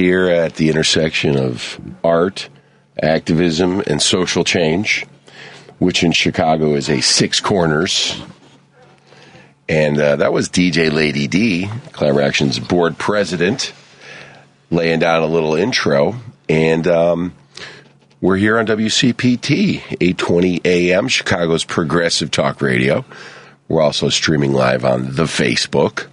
[0.00, 2.48] here at the intersection of art,
[3.02, 5.04] activism, and social change,
[5.78, 8.18] which in Chicago is a six corners.
[9.68, 13.74] And uh, that was DJ Lady D, Collaboraction's board president,
[14.70, 16.14] laying down a little intro.
[16.48, 17.34] And um,
[18.22, 23.04] we're here on WCPT, 820 AM, Chicago's progressive talk radio.
[23.68, 26.06] We're also streaming live on the Facebook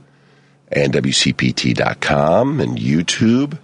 [0.69, 3.57] and WCPT.com and YouTube.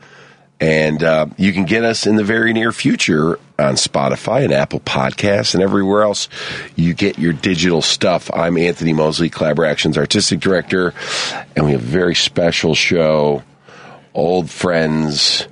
[0.59, 4.79] And uh, you can get us in the very near future on Spotify and Apple
[4.79, 6.29] Podcasts and everywhere else
[6.75, 8.31] you get your digital stuff.
[8.33, 10.93] I'm Anthony Moseley, Collaboraction's artistic director,
[11.55, 13.43] and we have a very special show,
[14.13, 15.47] Old Friends.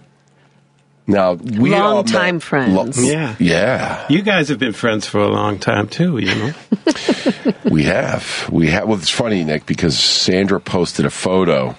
[1.08, 3.06] Now, we all met- Longtime friends.
[3.06, 3.36] Yeah.
[3.40, 6.54] yeah, You guys have been friends for a long time too, you know.
[7.66, 8.48] we have.
[8.50, 8.88] We have.
[8.88, 11.76] Well, it's funny, Nick, because Sandra posted a photo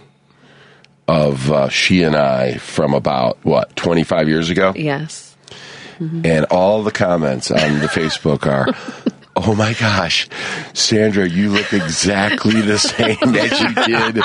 [1.13, 5.37] of uh, she and I from about what 25 years ago, Yes.
[6.01, 8.67] and all the comments on the Facebook are.
[9.35, 10.29] Oh my gosh,
[10.75, 14.17] Sandra, you look exactly the same as you did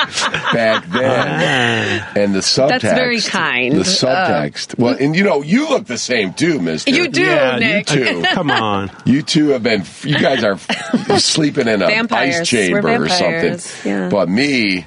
[0.51, 2.05] back then.
[2.13, 2.67] And the subtext.
[2.67, 3.73] That's very kind.
[3.73, 4.77] The subtext.
[4.77, 6.91] well, and you know, you look the same too, mister.
[6.91, 7.89] You do, yeah, Nick.
[7.89, 8.21] you too.
[8.33, 8.91] Come on.
[9.05, 9.85] You two have been.
[10.03, 10.57] You guys are
[11.19, 12.41] sleeping in a Vampires.
[12.41, 13.59] ice chamber or something.
[13.89, 14.09] yeah.
[14.09, 14.85] But me,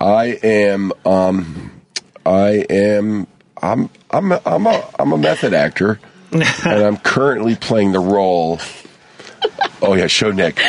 [0.00, 0.92] I am.
[1.04, 1.72] Um,
[2.26, 3.26] I am.
[3.60, 3.90] I'm.
[4.10, 4.32] I'm.
[4.32, 4.90] A, I'm a.
[4.98, 6.00] I'm a method actor,
[6.32, 8.60] and I'm currently playing the role.
[9.82, 10.60] Oh yeah, show Nick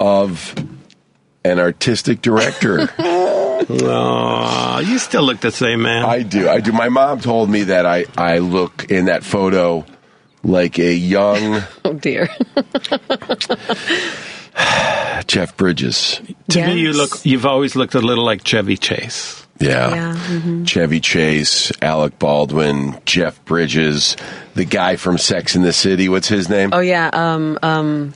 [0.00, 0.54] of
[1.44, 2.88] an artistic director.
[2.98, 6.04] Oh, you still look the same, man.
[6.04, 6.48] I do.
[6.48, 6.72] I do.
[6.72, 8.06] My mom told me that I.
[8.16, 9.84] I look in that photo
[10.42, 12.28] like a young Oh, dear.
[15.26, 16.20] Jeff Bridges.
[16.50, 17.24] to me, you look.
[17.24, 19.46] You've always looked a little like Chevy Chase.
[19.58, 19.94] Yeah.
[19.94, 20.66] Yeah, mhm.
[20.66, 24.16] Chevy Chase, Alec Baldwin, Jeff Bridges,
[24.54, 26.08] the guy from Sex in the City.
[26.08, 26.70] What's his name?
[26.72, 27.08] Oh, yeah.
[27.12, 28.14] Um, um,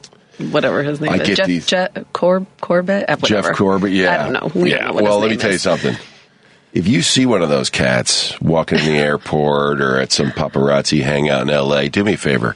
[0.50, 1.26] whatever his name I is.
[1.28, 3.09] get Jeff, these- Jeff Cor- Corbett?
[3.09, 3.48] Uh, whatever.
[3.48, 3.92] Jeff Corbett.
[3.92, 4.12] Yeah.
[4.12, 4.50] I don't know.
[4.60, 4.78] We yeah.
[4.78, 5.97] don't know what well, his let me name tell you something.
[6.76, 11.00] If you see one of those cats walking in the airport or at some paparazzi
[11.00, 12.54] hangout in L.A., do me a favor.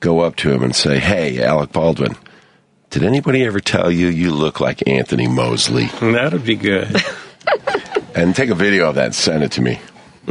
[0.00, 2.16] Go up to him and say, "Hey, Alec Baldwin,
[2.90, 7.00] did anybody ever tell you you look like Anthony Moseley?" That'd be good.
[8.16, 9.78] and take a video of that and send it to me.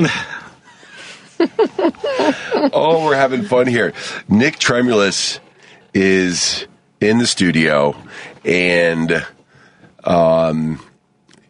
[2.74, 3.94] oh, we're having fun here.
[4.28, 5.40] Nick Tremulis
[5.94, 6.68] is
[7.00, 7.96] in the studio,
[8.44, 9.26] and
[10.04, 10.82] um,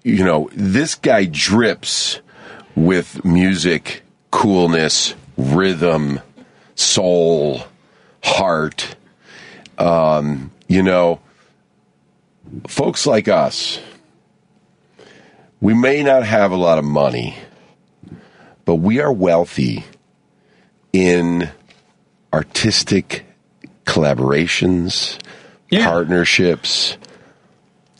[0.03, 2.19] you know this guy drips
[2.75, 6.19] with music, coolness, rhythm,
[6.75, 7.63] soul,
[8.23, 8.95] heart.
[9.77, 11.19] Um, you know,
[12.67, 13.79] folks like us
[15.61, 17.37] we may not have a lot of money,
[18.65, 19.85] but we are wealthy
[20.91, 21.49] in
[22.33, 23.25] artistic
[23.85, 25.19] collaborations,
[25.69, 25.85] Yeah.
[25.85, 26.97] partnerships.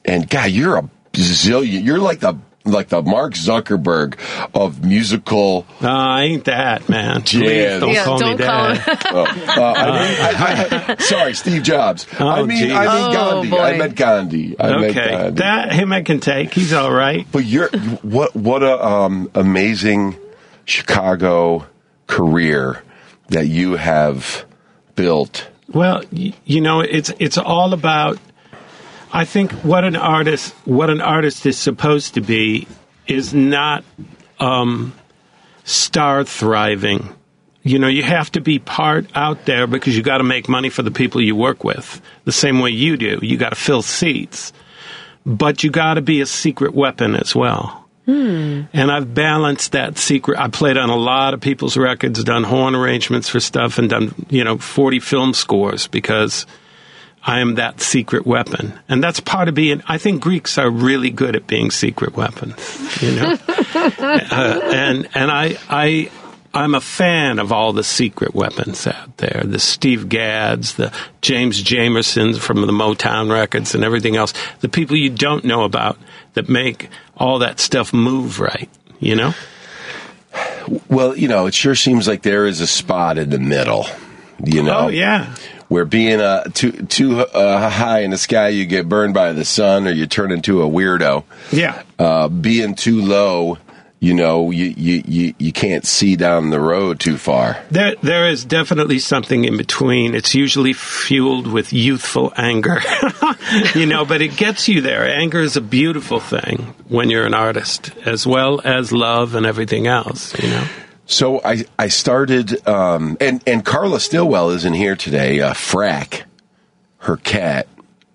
[0.04, 1.84] And God, you're a zillion.
[1.84, 4.20] You're like the like the Mark Zuckerberg
[4.54, 5.66] of musical.
[5.82, 7.24] No, I ain't that, man.
[7.24, 7.80] Please Yeah.
[7.80, 9.06] don't Yeah, call don't me call that.
[9.08, 12.06] Uh, uh, I mean, I, I, sorry, Steve Jobs.
[12.20, 12.72] I Oh, mean, geez.
[12.72, 13.50] I mean Oh, Gandhi.
[13.50, 13.58] boy.
[13.62, 14.56] I meant Gandhi.
[14.60, 15.42] I meant Okay, Gandhi.
[15.42, 16.54] that him I can take.
[16.54, 17.26] He's all right.
[17.32, 17.70] But you're
[18.04, 20.16] what what a um, amazing
[20.66, 21.66] Chicago
[22.08, 22.84] career
[23.30, 24.46] that you have
[24.96, 25.48] built.
[25.68, 28.20] Well, you know, it's it's all about.
[29.14, 32.68] I think what an artist what an artist is supposed to be
[33.08, 33.84] is not
[34.40, 34.94] um,
[35.64, 37.14] star thriving.
[37.64, 40.70] You know, you have to be part out there because you got to make money
[40.70, 43.20] for the people you work with, the same way you do.
[43.22, 44.52] You got to fill seats,
[45.26, 47.88] but you got to be a secret weapon as well.
[48.74, 50.40] And I've balanced that secret.
[50.40, 54.26] I played on a lot of people's records, done horn arrangements for stuff, and done,
[54.30, 56.48] you know, 40 film scores because
[57.24, 58.74] I am that secret weapon.
[58.90, 63.02] And that's part of being, I think Greeks are really good at being secret weapons,
[63.02, 63.38] you know?
[63.48, 66.10] uh, and, and I, I,
[66.54, 69.44] I'm a fan of all the secret weapons out there.
[69.46, 70.92] The Steve Gadds, the
[71.22, 74.34] James Jamersons from the Motown records and everything else.
[74.62, 75.98] The people you don't know about
[76.34, 78.70] that make all that stuff move right,
[79.00, 79.34] you know?
[80.90, 83.86] Well, you know, it sure seems like there is a spot in the middle.
[84.44, 85.36] You know, Oh, yeah.
[85.72, 89.46] Where being uh, too too uh, high in the sky, you get burned by the
[89.46, 91.24] sun, or you turn into a weirdo.
[91.50, 91.82] Yeah.
[91.98, 93.58] Uh, being too low,
[94.02, 97.58] you know, you, you, you, you can't see down the road too far.
[97.72, 100.14] There, there is definitely something in between.
[100.14, 102.82] It's usually fueled with youthful anger,
[103.74, 105.10] you know, but it gets you there.
[105.10, 109.88] Anger is a beautiful thing when you're an artist, as well as love and everything
[109.88, 110.68] else, you know.
[111.12, 115.42] So I I started, um, and and Carla Stillwell isn't here today.
[115.42, 116.24] Uh, Frack,
[117.00, 117.68] her cat,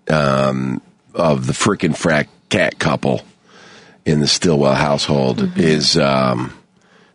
[0.09, 0.81] um,
[1.13, 3.21] of the frickin' Frack cat couple
[4.05, 6.57] in the Stillwell household is um,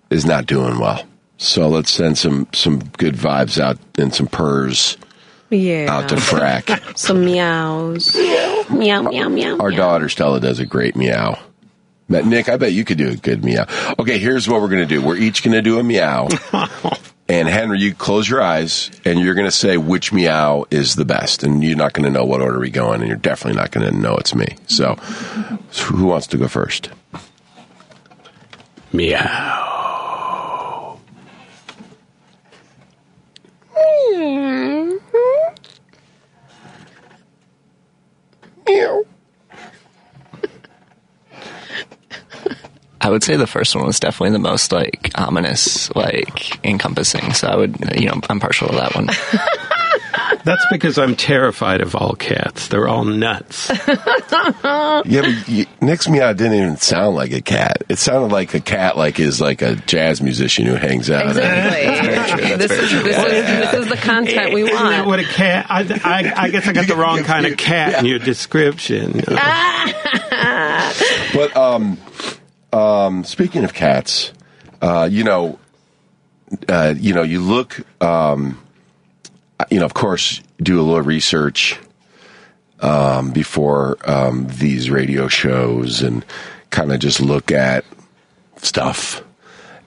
[0.08, 1.04] is not doing well.
[1.38, 4.96] So let's send some some good vibes out and some purrs
[5.50, 5.86] Yeah.
[5.88, 6.96] out to Frack.
[6.96, 8.14] Some meows.
[8.70, 9.56] meow, meow, meow.
[9.58, 9.76] Our meow.
[9.76, 11.40] daughter Stella does a great meow.
[12.08, 13.66] But Nick, I bet you could do a good meow.
[13.98, 15.02] Okay, here's what we're going to do.
[15.02, 16.28] We're each going to do a meow.
[17.28, 21.04] and Henry, you close your eyes and you're going to say which meow is the
[21.04, 21.42] best.
[21.42, 23.70] And you're not going to know what order we go in, and you're definitely not
[23.70, 24.56] going to know it's me.
[24.66, 24.96] So,
[25.70, 26.90] so who wants to go first?
[28.92, 29.78] Meow.
[38.68, 39.04] Meow.
[43.02, 47.32] I would say the first one was definitely the most like ominous, like encompassing.
[47.32, 49.08] So I would, you know, I'm partial to that one.
[50.44, 52.68] That's because I'm terrified of all cats.
[52.68, 53.70] They're all nuts.
[55.04, 57.82] Yeah, but you, Nick's meow didn't even sound like a cat.
[57.88, 61.26] It sounded like a cat, like is like a jazz musician who hangs out.
[61.26, 62.56] Exactly.
[62.56, 65.06] this, is, this, is, this is the content we Isn't that want.
[65.08, 65.66] what a cat?
[65.68, 69.22] I, I, I guess I got the wrong kind of cat in your description.
[71.34, 71.98] But um,
[72.72, 74.32] um, speaking of cats,
[74.80, 75.58] uh, you know,
[76.68, 78.60] uh, you know, you look, um,
[79.70, 81.78] you know, of course, do a little research
[82.80, 86.24] um, before um, these radio shows and
[86.70, 87.84] kind of just look at
[88.56, 89.22] stuff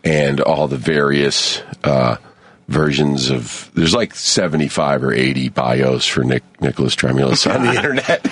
[0.03, 2.17] and all the various uh,
[2.67, 3.69] versions of.
[3.73, 8.25] There's like 75 or 80 bios for Nick Nicholas Tremulis on the internet.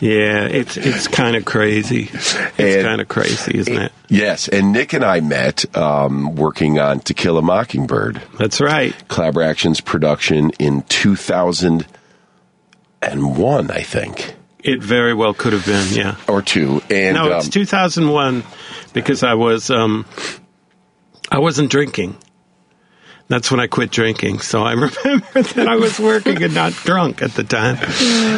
[0.00, 2.08] Yeah, it's it's kind of crazy.
[2.12, 3.92] It's kind of crazy, isn't it?
[4.08, 8.94] Yes, and Nick and I met um, working on To Kill a Mockingbird, That's right.
[9.08, 14.34] Collaboraction's production in 2001, I think,
[14.64, 15.86] It very well could have been.
[15.92, 16.16] Yeah.
[16.28, 16.82] or two.
[16.90, 18.42] And No, it's um, 2001
[18.94, 20.06] because I was um,
[21.30, 22.16] I wasn't drinking.
[23.30, 24.40] That's when I quit drinking.
[24.40, 27.76] So I remember that I was working and not drunk at the time.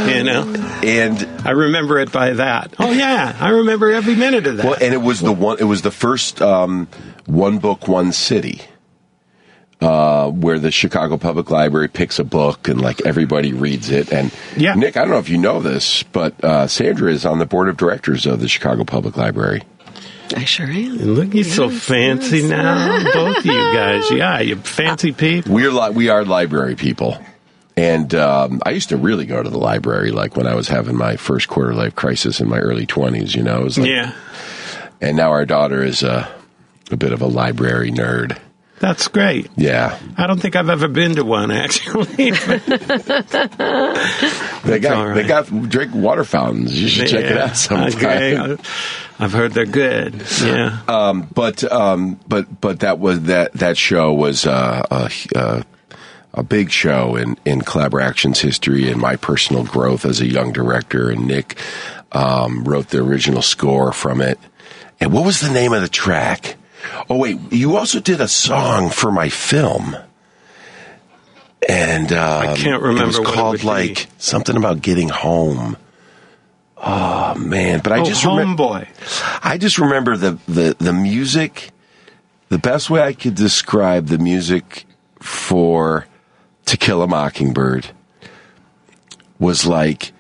[0.07, 0.43] You know,
[0.85, 2.75] and I remember it by that.
[2.79, 4.67] Oh yeah, I remember every minute of that.
[4.67, 5.57] well, and it was the one.
[5.61, 6.89] It was the first um,
[7.25, 8.61] one book, one city.
[9.81, 14.13] Uh, where the Chicago Public Library picks a book and like everybody reads it.
[14.13, 14.75] And Yeah.
[14.75, 17.69] Nick, I don't know if you know this, but uh, Sandra is on the board
[17.69, 19.65] of directors of the Chicago Public Library.
[20.35, 20.99] I sure am.
[21.01, 24.11] And look, you're so fancy now, both of you guys.
[24.11, 25.53] Yeah, you fancy people.
[25.55, 27.19] We're li- we are library people,
[27.77, 30.97] and um, I used to really go to the library, like when I was having
[30.97, 33.35] my first quarter life crisis in my early twenties.
[33.35, 34.15] You know, it was like, Yeah,
[35.01, 36.29] and now our daughter is a
[36.91, 38.37] a bit of a library nerd.
[38.81, 39.49] that's great.
[39.57, 42.31] Yeah, I don't think I've ever been to one actually.
[44.65, 45.15] they got all right.
[45.15, 46.81] they got drink water fountains.
[46.81, 47.93] You should check it out sometime.
[47.95, 48.63] Okay.
[49.23, 50.23] I've heard they're good.
[50.43, 50.81] Yeah.
[50.89, 55.65] Um, but um, but but that was that that show was uh, a a,
[56.35, 61.09] a big show in in Collaboraction's history and my personal growth as a young director.
[61.11, 61.57] And Nick
[62.11, 64.39] um, wrote the original score from it.
[65.01, 66.57] And what was the name of the track?
[67.09, 69.97] Oh wait, you also did a song for my film.
[71.69, 73.67] And um, I can't It remember was what it was called be.
[73.67, 75.77] like something about getting home.
[76.83, 77.81] Oh man!
[77.81, 78.65] But I oh, just remember.
[78.65, 79.41] homeboy.
[79.43, 81.71] I just remember the, the, the music.
[82.49, 84.85] The best way I could describe the music
[85.21, 86.07] for
[86.67, 87.89] To Kill a Mockingbird
[89.39, 90.13] was like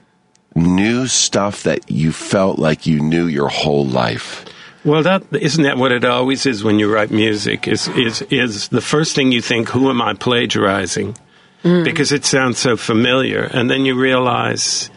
[0.54, 4.44] new stuff that you felt like you knew your whole life.
[4.84, 7.68] Well, that isn't that what it always is when you write music.
[7.68, 9.68] Is is is the first thing you think?
[9.70, 11.16] Who am I plagiarizing?
[11.62, 11.84] Mm.
[11.84, 14.90] Because it sounds so familiar, and then you realize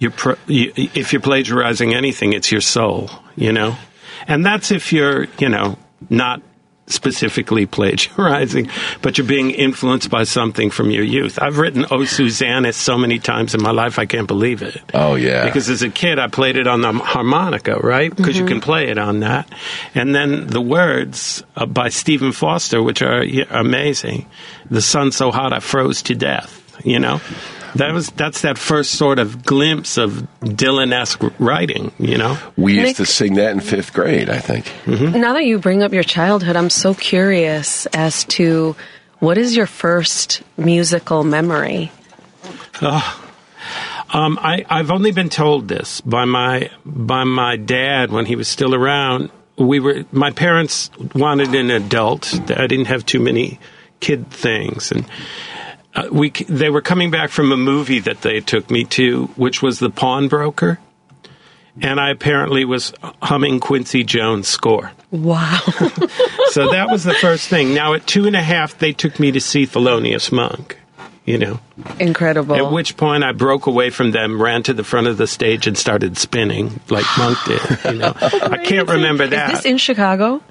[0.00, 3.10] you're pro- you, if you're plagiarizing anything, it's your soul.
[3.36, 3.76] You know,
[4.26, 5.78] and that's if you're you know
[6.08, 6.42] not
[6.86, 8.68] specifically plagiarizing,
[9.02, 11.38] but you're being influenced by something from your youth.
[11.40, 14.80] I've written "Oh Susanna" so many times in my life, I can't believe it.
[14.94, 15.44] Oh yeah.
[15.44, 18.14] Because as a kid, I played it on the harmonica, right?
[18.14, 19.48] Because you can play it on that.
[19.94, 24.26] And then the words uh, by Stephen Foster, which are yeah, amazing.
[24.70, 26.56] The sun so hot I froze to death.
[26.82, 27.20] You know,
[27.76, 31.92] that was that's that first sort of glimpse of Dylan-esque writing.
[31.98, 34.72] You know, We used Nick- to sing that in fifth grade, I think.
[34.86, 38.76] Now that you bring up your childhood, I'm so curious as to
[39.18, 41.92] what is your first musical memory?
[44.12, 48.48] Um, I, I've only been told this by my by my dad when he was
[48.48, 49.30] still around.
[49.56, 52.34] We were my parents wanted an adult.
[52.50, 53.60] I didn't have too many
[54.00, 55.04] kid things, and
[55.94, 59.62] uh, we they were coming back from a movie that they took me to, which
[59.62, 60.78] was The Pawnbroker,
[61.80, 62.92] and I apparently was
[63.22, 64.92] humming Quincy Jones' score.
[65.10, 65.60] Wow.
[66.50, 67.74] So that was the first thing.
[67.74, 70.80] Now at two and a half, they took me to see Thelonious Monk.
[71.24, 71.60] You know.
[72.00, 72.56] Incredible.
[72.56, 75.68] At which point I broke away from them, ran to the front of the stage,
[75.68, 77.60] and started spinning like Monk did.
[77.84, 79.52] You know, I can't remember that.
[79.52, 80.42] Is this in Chicago?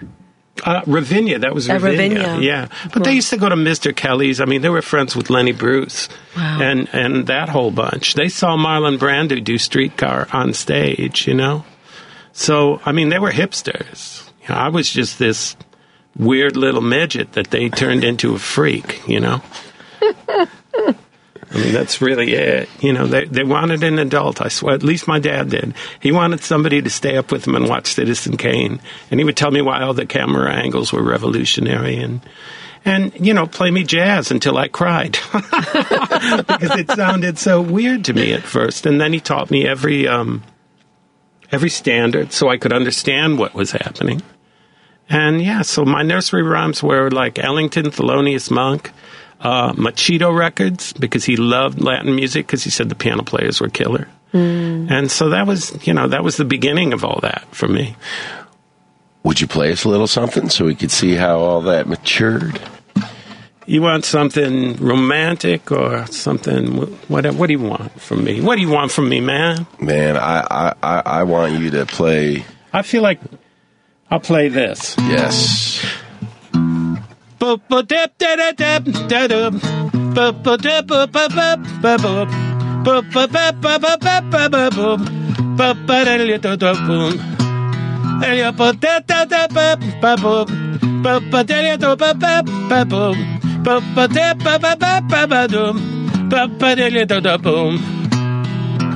[0.65, 2.19] Uh, Ravinia, that was Ravinia.
[2.19, 2.39] Ravinia.
[2.41, 3.95] Yeah, but they used to go to Mr.
[3.95, 4.41] Kelly's.
[4.41, 6.59] I mean, they were friends with Lenny Bruce Wow.
[6.61, 8.13] and and that whole bunch.
[8.15, 11.27] They saw Marlon Brando do Streetcar on stage.
[11.27, 11.63] You know,
[12.33, 14.29] so I mean, they were hipsters.
[14.41, 15.55] You know, I was just this
[16.17, 19.07] weird little midget that they turned into a freak.
[19.07, 19.41] You know.
[21.51, 22.69] I mean, that's really it.
[22.79, 24.39] You know, they, they wanted an adult.
[24.41, 25.73] I swear, at least my dad did.
[25.99, 28.79] He wanted somebody to stay up with him and watch Citizen Kane.
[29.09, 32.21] And he would tell me why all the camera angles were revolutionary and,
[32.85, 35.17] and, you know, play me jazz until I cried.
[35.33, 38.85] because it sounded so weird to me at first.
[38.85, 40.43] And then he taught me every, um,
[41.51, 44.21] every standard so I could understand what was happening.
[45.09, 48.91] And yeah, so my nursery rhymes were like Ellington, Thelonious Monk,
[49.41, 53.69] uh, Machito records because he loved Latin music because he said the piano players were
[53.69, 54.07] killer.
[54.31, 57.95] And so that was, you know, that was the beginning of all that for me.
[59.23, 62.61] Would you play us a little something so we could see how all that matured?
[63.65, 66.75] You want something romantic or something?
[67.07, 68.39] What, what do you want from me?
[68.39, 69.67] What do you want from me, man?
[69.79, 72.45] Man, I, I, I, I want you to play.
[72.71, 73.19] I feel like
[74.11, 74.95] I'll play this.
[74.97, 75.85] Yes.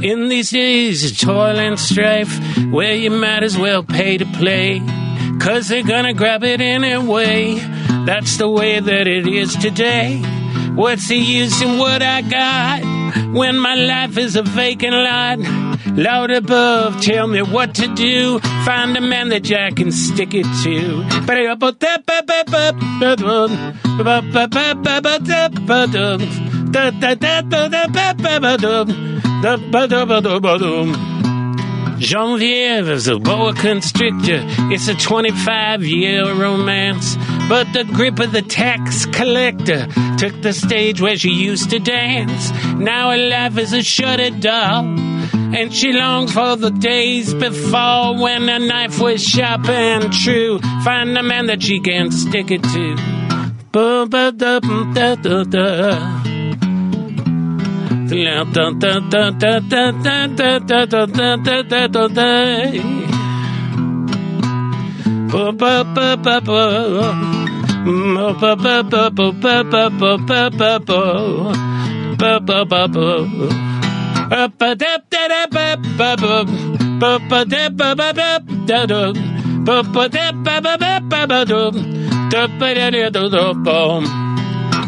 [0.03, 2.37] In these days of toil and strife,
[2.71, 4.81] where you might as well pay to play,
[5.39, 7.55] cause they're gonna grab it anyway.
[8.05, 10.21] That's the way that it is today.
[10.75, 12.83] What's the use in what I got
[13.33, 15.39] when my life is a vacant lot?
[15.95, 18.39] Lord above, tell me what to do.
[18.65, 21.03] Find a man that I can stick it to.
[32.03, 34.43] Genevieve is a boa constrictor.
[34.73, 37.15] It's a 25 year romance.
[37.47, 42.51] But the grip of the tax collector took the stage where she used to dance.
[42.77, 44.83] Now her life is a shuttered doll.
[45.55, 50.59] And she longs for the days before when a knife was sharp and true.
[50.83, 52.97] Find a man that she can stick it to.
[79.65, 80.29] Ba ba da
[82.31, 84.22] da da da bum.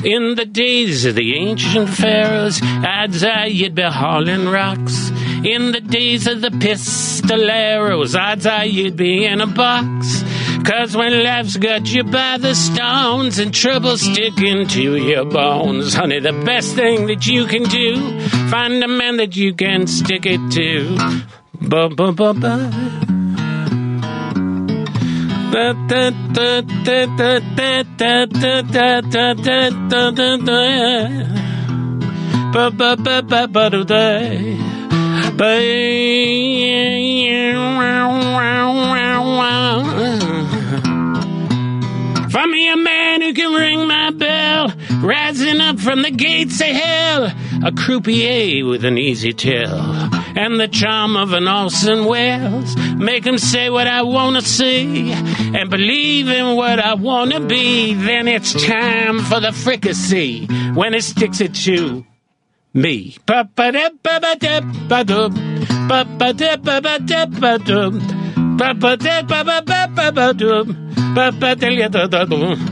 [0.05, 5.09] In the days of the ancient pharaohs, odds are you'd be hauling rocks.
[5.43, 10.23] In the days of the pistoleros, odds are you'd be in a box.
[10.63, 16.19] Cause when life's got you by the stones and trouble sticking to your bones, honey,
[16.19, 18.19] the best thing that you can do,
[18.51, 21.23] find a man that you can stick it to.
[21.61, 23.14] Ba ba ba ba.
[42.31, 46.67] Find me a man who can ring my bell, rising up from the gates of
[46.67, 47.31] hell,
[47.65, 49.75] a croupier with an easy tell,
[50.37, 52.75] and the charm of an Orson Welles.
[52.95, 57.95] Make him say what I wanna see, and believe in what I wanna be.
[57.95, 60.45] Then it's time for the fricassee
[60.75, 62.05] when it sticks it to
[62.71, 63.17] me.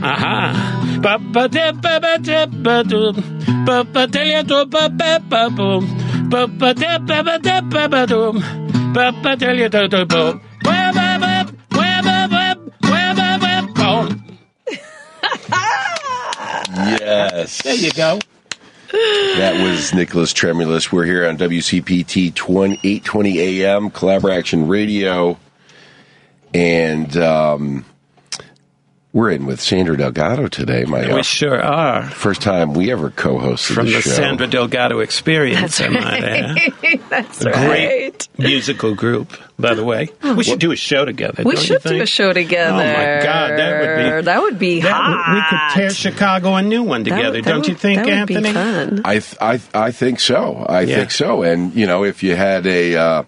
[0.02, 0.73] Aha.
[16.76, 17.62] Yes.
[17.62, 18.18] There you go.
[18.92, 20.90] That was Nicholas Tremulis.
[20.90, 25.38] We're here on WCPT 20, 820 AM, Collaboraction Radio.
[26.52, 27.84] And um,
[29.14, 32.02] we're in with Sandra Delgado today, my uh, We sure are.
[32.10, 34.10] first time we ever co-hosted From the, the show.
[34.10, 36.58] Sandra Delgado Experience, I might add.
[37.08, 38.28] That's Great right.
[38.38, 40.08] musical group, by the way.
[40.36, 41.44] We should do a show together.
[41.44, 42.72] We don't you should do a show together.
[42.74, 45.28] Oh my God, that would be that would be that hot.
[45.28, 47.98] would- we could tear Chicago a new one That together, would- that don't you think,
[48.00, 48.48] that would Anthony?
[48.48, 49.02] Be fun.
[49.04, 50.66] I, th- I, I think so.
[50.68, 50.96] I Yeah.
[50.96, 51.42] think so.
[51.42, 53.22] And, you know, if you had a, uh,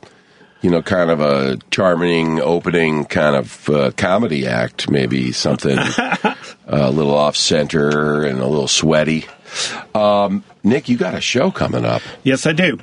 [0.63, 5.79] you know, kind of a charming opening kind of uh, comedy act, maybe something
[6.67, 9.27] a little off center and a little sweaty.
[9.95, 12.79] Um, Nick, you got a show coming up Yes, I do.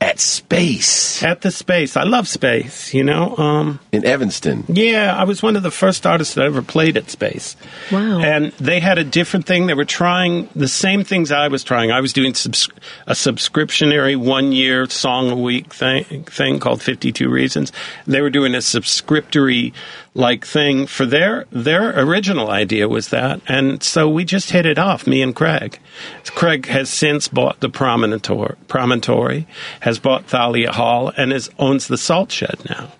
[0.00, 2.94] At Space At the space, I love space.
[2.94, 4.64] You know, um, in Evanston.
[4.68, 7.54] yeah, I was one of the first artists that ever played at space.
[7.92, 8.20] Wow.
[8.20, 9.66] And they had a different thing.
[9.66, 11.90] They were trying the same things I was trying.
[11.92, 12.70] I was doing subs-
[13.06, 17.70] a subscriptionary one year song a week thing, thing called 52 Reasons.
[18.06, 19.72] They were doing a subscriptory
[20.14, 23.40] like thing for their their original idea was that.
[23.46, 25.78] And so we just hit it off, me and Craig.
[26.24, 29.46] Craig has since bought the Promontory, Promontory
[29.80, 32.92] has bought Thalia Hall, and is owns the Salt Shed now.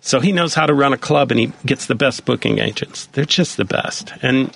[0.00, 3.06] So he knows how to run a club and he gets the best booking agents.
[3.06, 4.12] They're just the best.
[4.22, 4.54] And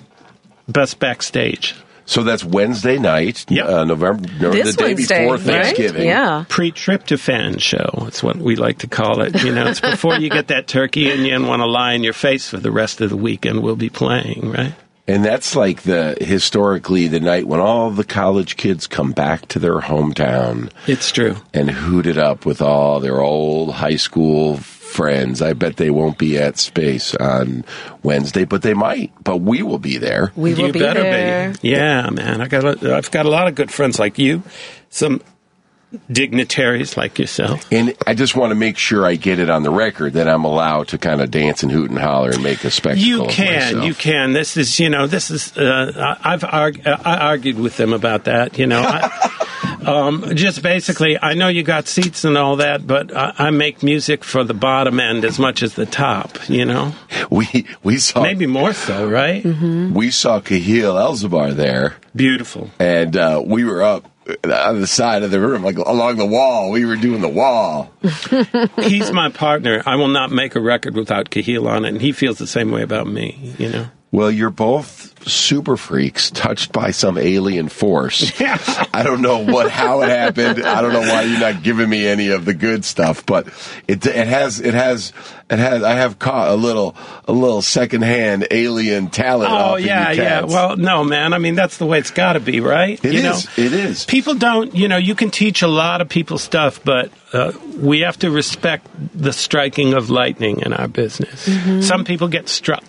[0.69, 1.75] best backstage.
[2.09, 3.67] So that's Wednesday night, Yep.
[3.67, 5.45] uh, November, no, this the day Wednesday, before right?
[5.67, 6.07] Thanksgiving.
[6.07, 6.45] Yeah.
[6.49, 8.07] Pre tryptophan show.
[8.07, 9.45] It's what we like to call it.
[9.45, 12.15] You know, it's before you get that turkey and you want to lie in your
[12.15, 13.63] face for the rest of the weekend.
[13.63, 14.73] We'll be playing, right?
[15.07, 19.59] And that's like the historically the night when all the college kids come back to
[19.59, 20.71] their hometown.
[20.87, 21.37] It's true.
[21.53, 24.57] and hoot it up with all their old high school
[24.89, 25.43] friends.
[25.43, 27.65] I bet they won't be at Space on
[28.03, 29.13] Wednesday, but they might.
[29.23, 30.33] But we will be there.
[30.35, 31.53] We will you be better there.
[31.53, 31.69] be.
[31.69, 32.41] Yeah, man.
[32.41, 32.65] I got.
[32.83, 34.43] A, I've got a lot of good friends like you.
[34.91, 35.21] Some
[36.11, 37.67] dignitaries like yourself.
[37.73, 40.45] And I just want to make sure I get it on the record that I'm
[40.45, 43.07] allowed to kind of dance and hoot and holler and make a spectacle.
[43.07, 44.33] You can, you can.
[44.33, 45.57] This is, you know, this is.
[45.57, 48.59] Uh, I've arg- I argued with them about that.
[48.59, 53.17] You know, I, um, just basically, I know you got seats and all that, but
[53.17, 56.49] I, I make music for the bottom end as much as the top.
[56.51, 56.95] You know,
[57.31, 59.43] We we saw maybe more so, right?
[59.45, 62.71] we saw Kahil El'Zabar there, Beautiful.
[62.79, 64.11] and uh, we were up
[64.45, 66.71] on the side of the room, like along the wall.
[66.71, 67.91] We were doing the wall.
[68.83, 69.83] He's my partner.
[69.87, 72.71] I will not make a record without Kahil on it, and he feels the same
[72.71, 73.55] way about me.
[73.59, 73.87] You know.
[74.11, 78.33] Well, you're both super freaks touched by some alien force.
[78.41, 80.65] I don't know what how it happened.
[80.65, 83.49] I don't know why you're not giving me any of the good stuff, but
[83.87, 85.13] it it has it has
[85.51, 89.51] it has I have caught a little a little secondhand alien talent.
[89.51, 90.45] Oh off yeah, you yeah.
[90.45, 91.35] Well, no, man.
[91.35, 93.03] I mean, that's the way it's got to be, right?
[93.05, 93.45] It you is.
[93.45, 93.65] Know?
[93.65, 94.07] It is.
[94.07, 98.01] People don't, you know, you can teach a lot of people stuff, but uh, we
[98.01, 101.87] have to respect the striking of lightning in our business.
[101.87, 102.85] Some people get struck,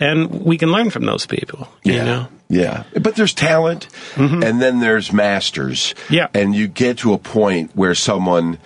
[0.00, 1.68] and we can learn from those people.
[1.84, 2.04] You yeah.
[2.04, 2.84] know, Yeah.
[3.00, 5.94] But there's talent and then there's masters.
[6.08, 6.28] Yeah.
[6.34, 8.58] And you get to a point where someone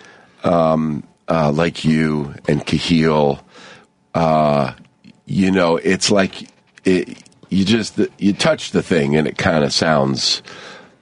[0.45, 3.41] um, uh, like you and Kahil,
[4.15, 4.75] uh,
[5.27, 6.49] you know, it's like
[6.85, 7.19] it,
[7.49, 10.43] you just you touch the thing and it kind of sounds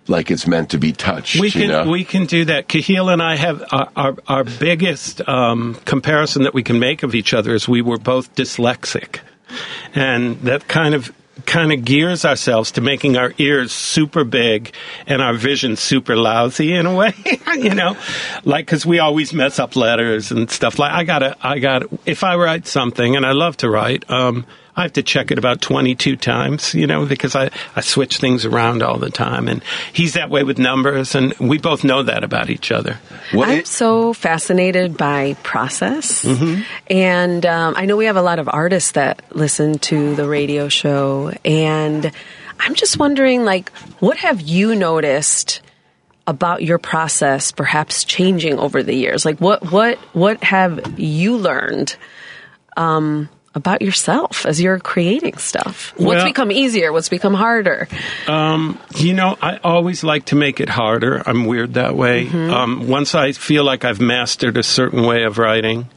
[0.08, 1.38] like it's meant to be touched.
[1.38, 1.90] we you can know?
[1.90, 2.68] we can do that.
[2.68, 7.14] Kahil and I have our our, our biggest um, comparison that we can make of
[7.14, 9.20] each other is we were both dyslexic,
[9.94, 11.12] and that kind of
[11.46, 14.72] kind of gears ourselves to making our ears super big
[15.07, 17.14] and our vision super lousy in a way
[17.57, 17.96] you know?
[18.44, 20.78] Like because we always mess up letters and stuff.
[20.78, 24.46] Like i gotta i gotta if i write something and i love to write um
[24.74, 28.46] I have to check it about 22 times, you know, because I, I switch things
[28.46, 29.46] around all the time.
[29.46, 32.98] And he's that way with numbers, and we both know that about each other.
[33.35, 36.24] Well, I'm it- so fascinated by process.
[36.24, 36.62] Mm-hmm.
[36.88, 40.68] And um, I know we have a lot of artists that listen to the radio
[40.68, 41.32] show.
[41.44, 42.11] And
[42.58, 45.61] I'm just wondering, like, what have you noticed
[46.26, 49.26] about your process perhaps changing over the years?
[49.26, 51.94] Like, what, what, what have you learned
[52.76, 55.92] um, about yourself as you're creating stuff?
[55.96, 56.92] What's Well- become easier?
[56.92, 57.86] What's become harder?
[58.26, 61.22] You know, I always like to make it harder.
[61.26, 62.28] I'm weird that way.
[62.28, 65.88] Um, once I feel like I've mastered a certain way of writing,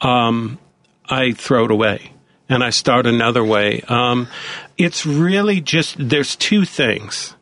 [0.00, 0.58] um,
[1.08, 2.12] I throw it away
[2.48, 3.82] and I start another way.
[3.88, 4.28] Um,
[4.76, 7.34] it's really just, there's two things.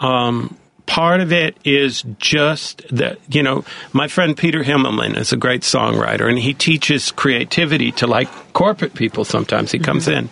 [0.00, 0.56] Um,
[0.92, 5.62] part of it is just that, you know, my friend Peter Himmelman is a great
[5.62, 9.72] songwriter and he teaches creativity to like corporate people sometimes.
[9.72, 10.26] He comes mm-hmm.
[10.26, 10.30] in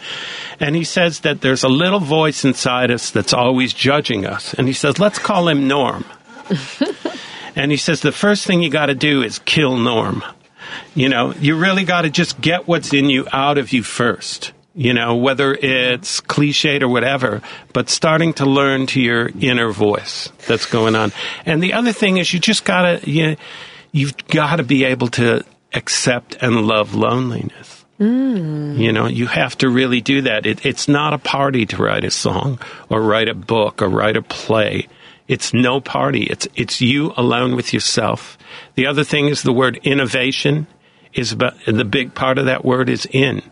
[0.60, 4.52] and he says that there's a little voice inside us that's always judging us.
[4.52, 6.04] And he says, let's call him Norm.
[7.56, 10.22] and he says, the first thing you got to do is kill Norm.
[10.94, 14.52] You know, you really got to just get what's in you out of you first.
[14.72, 20.28] You know, whether it's cliched or whatever, but starting to learn to your inner voice
[20.46, 21.12] that's going on.
[21.44, 23.36] And the other thing is you just gotta, you,
[23.90, 27.84] you've gotta be able to accept and love loneliness.
[27.98, 28.78] Mm.
[28.78, 30.46] You know, you have to really do that.
[30.46, 34.16] It, it's not a party to write a song or write a book or write
[34.16, 34.88] a play.
[35.28, 36.24] It's no party.
[36.24, 38.38] It's it's you alone with yourself.
[38.74, 40.66] The other thing is the word innovation
[41.12, 43.42] is about the big part of that word is in.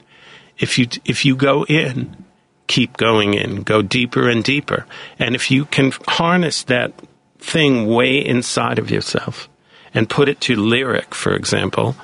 [0.59, 2.25] If you if you go in,
[2.67, 4.87] keep going in, go deeper and deeper.
[5.19, 6.93] And if you can harness that
[7.39, 9.49] thing way inside of yourself
[9.95, 11.97] and put it to lyric, for example,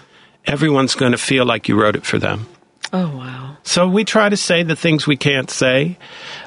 [0.47, 2.47] everyone's going to feel like you wrote it for them.
[2.93, 3.57] Oh, wow.
[3.65, 5.99] So we try to say the things we can't say.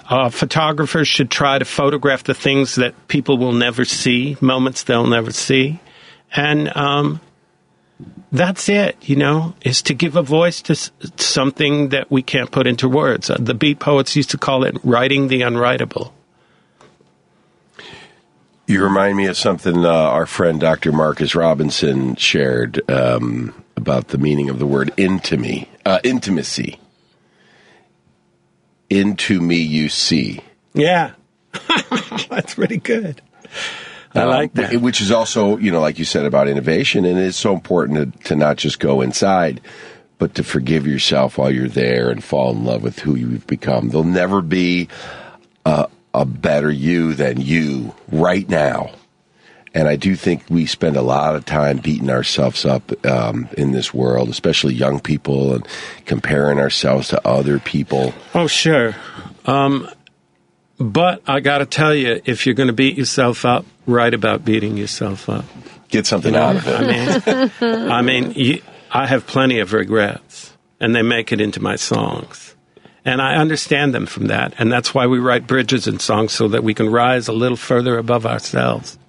[0.09, 5.07] Uh, photographers should try to photograph the things that people will never see, moments they'll
[5.07, 5.79] never see.
[6.33, 7.19] And um,
[8.31, 10.75] that's it, you know, is to give a voice to
[11.17, 13.29] something that we can't put into words.
[13.29, 16.11] Uh, the beat poets used to call it writing the unwritable.
[18.67, 20.91] You remind me of something uh, our friend Dr.
[20.91, 25.69] Marcus Robinson shared um, about the meaning of the word intimacy.
[25.85, 26.79] Uh, intimacy.
[28.89, 30.41] Into me you see.
[30.73, 31.13] Yeah.
[32.29, 33.21] that's pretty good.
[34.17, 34.81] I Um, like that.
[34.81, 38.23] Which is also, you know, like you said about innovation, and it's so important to,
[38.29, 39.61] to not just go inside,
[40.17, 43.89] but to forgive yourself while you're there and fall in love with who you've become.
[43.89, 44.87] There'll never be
[45.65, 48.91] a, a better you than you right now.
[49.75, 53.73] And I do think we spend a lot of time beating ourselves up um, in
[53.73, 55.67] this world, especially young people, and
[56.05, 58.15] comparing ourselves to other people.
[58.33, 58.95] Oh, sure.
[59.45, 59.87] Um,
[60.79, 64.45] but I got to tell you, if you're going to beat yourself up, write about
[64.45, 65.45] beating yourself up.
[65.89, 66.75] Get something out of it.
[67.61, 68.61] I mean, I mean, you,
[68.91, 72.55] I have plenty of regrets, and they make it into my songs.
[73.05, 74.53] And I understand them from that.
[74.57, 77.55] And that's why we write bridges and songs so that we can rise a little
[77.55, 78.99] further above ourselves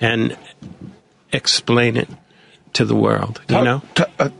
[0.00, 0.36] and
[1.32, 2.08] explain it
[2.72, 3.82] to the world, you Talk- know?
[3.94, 4.30] t- uh,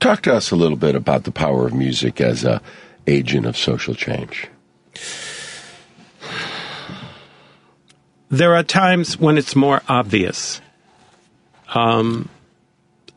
[0.00, 2.62] talk to us a little bit about the power of music as a
[3.06, 4.48] agent of social change.
[8.30, 10.60] There are times when it's more obvious
[11.74, 12.28] um,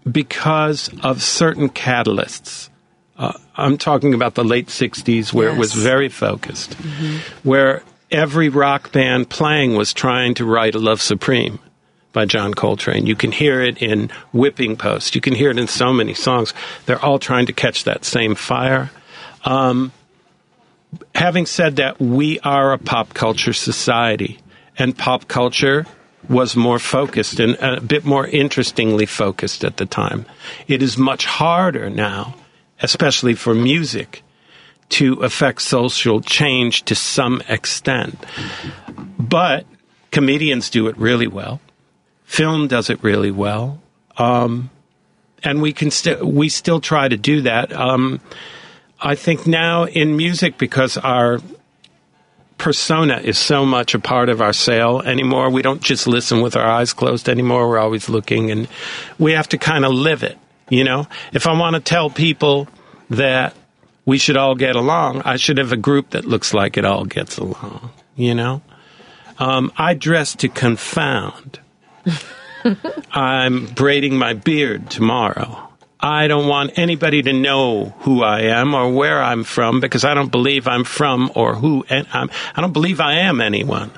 [0.09, 2.69] because of certain catalysts.
[3.17, 6.75] Uh, I'm talking about the late 60s where it was very focused,
[7.43, 11.59] where every rock band playing was trying to write a Love Supreme
[12.13, 13.05] by John Coltrane.
[13.05, 15.15] You can hear it in Whipping Post.
[15.15, 16.53] You can hear it in so many songs.
[16.85, 18.91] They're all trying to catch that same fire.
[19.45, 19.91] Um,
[21.15, 24.39] having said that, we are a pop culture society,
[24.77, 25.85] and pop culture
[26.29, 30.25] was more focused and a bit more interestingly focused at the time.
[30.67, 32.35] It is much harder now,
[32.81, 34.23] especially for music,
[34.89, 38.25] to affect social change to some extent.
[39.17, 39.65] But
[40.11, 41.61] comedians do it really well.
[42.25, 43.81] Film does it really well.
[44.17, 44.69] Um,
[45.43, 47.71] and we can still we still try to do that.
[47.71, 48.19] Um,
[48.99, 51.39] I think now in music, because our
[52.57, 56.55] persona is so much a part of our sale anymore, we don't just listen with
[56.55, 57.69] our eyes closed anymore.
[57.69, 58.67] We're always looking, and
[59.19, 60.37] we have to kind of live it.
[60.69, 62.67] You know, if I want to tell people
[63.09, 63.55] that
[64.05, 67.05] we should all get along, I should have a group that looks like it all
[67.05, 67.91] gets along.
[68.15, 68.61] You know,
[69.37, 71.59] um, I dress to confound.
[73.11, 75.66] I'm braiding my beard tomorrow.
[75.99, 80.13] I don't want anybody to know who I am or where I'm from because I
[80.13, 83.91] don't believe I'm from or who I'm, I don't believe I am anyone.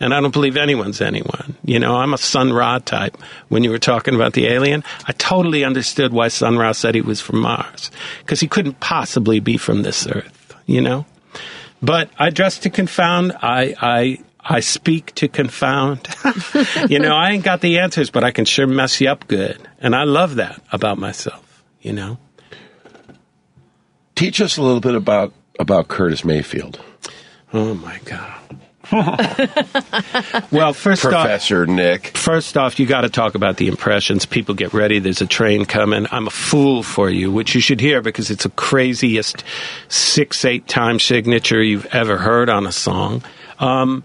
[0.00, 1.56] And I don't believe anyone's anyone.
[1.64, 3.16] You know, I'm a Sun Ra type.
[3.48, 7.00] When you were talking about the alien, I totally understood why Sun Ra said he
[7.00, 11.04] was from Mars because he couldn't possibly be from this Earth, you know?
[11.82, 13.32] But I dress to confound.
[13.42, 16.08] I, I, I speak to confound.
[16.88, 19.60] you know, I ain't got the answers, but I can sure mess you up good.
[19.78, 22.18] And I love that about myself, you know?
[24.18, 26.80] teach us a little bit about about Curtis Mayfield,
[27.52, 28.34] Oh my god.
[30.50, 32.16] well, first off, Professor Nick.
[32.16, 34.24] First off, you got to talk about the impressions.
[34.24, 34.98] People get ready.
[34.98, 36.06] There's a train coming.
[36.10, 39.44] I'm a fool for you, which you should hear because it's the craziest
[39.88, 43.22] six, eight time signature you've ever heard on a song.
[43.58, 44.04] Um,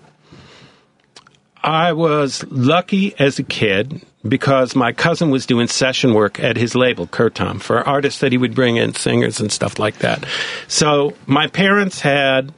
[1.63, 6.76] I was lucky as a kid because my cousin was doing session work at his
[6.76, 10.26] label, Curtom, for artists that he would bring in, singers and stuff like that.
[10.67, 12.54] So my parents had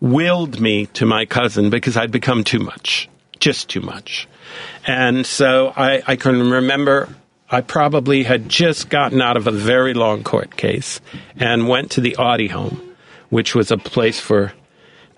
[0.00, 3.08] willed me to my cousin because I'd become too much,
[3.40, 4.28] just too much.
[4.86, 7.08] And so I, I can remember
[7.50, 11.00] I probably had just gotten out of a very long court case
[11.36, 12.94] and went to the Audy home,
[13.30, 14.52] which was a place for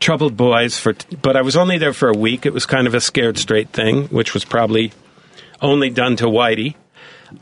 [0.00, 2.46] troubled boys for but I was only there for a week.
[2.46, 4.92] It was kind of a scared straight thing, which was probably
[5.60, 6.74] only done to Whitey.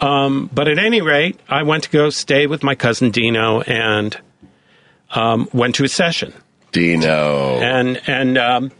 [0.01, 4.16] Um, but at any rate, I went to go stay with my cousin Dino and
[5.12, 6.35] um, went to a session
[6.73, 7.59] Dino.
[7.59, 8.73] and and um,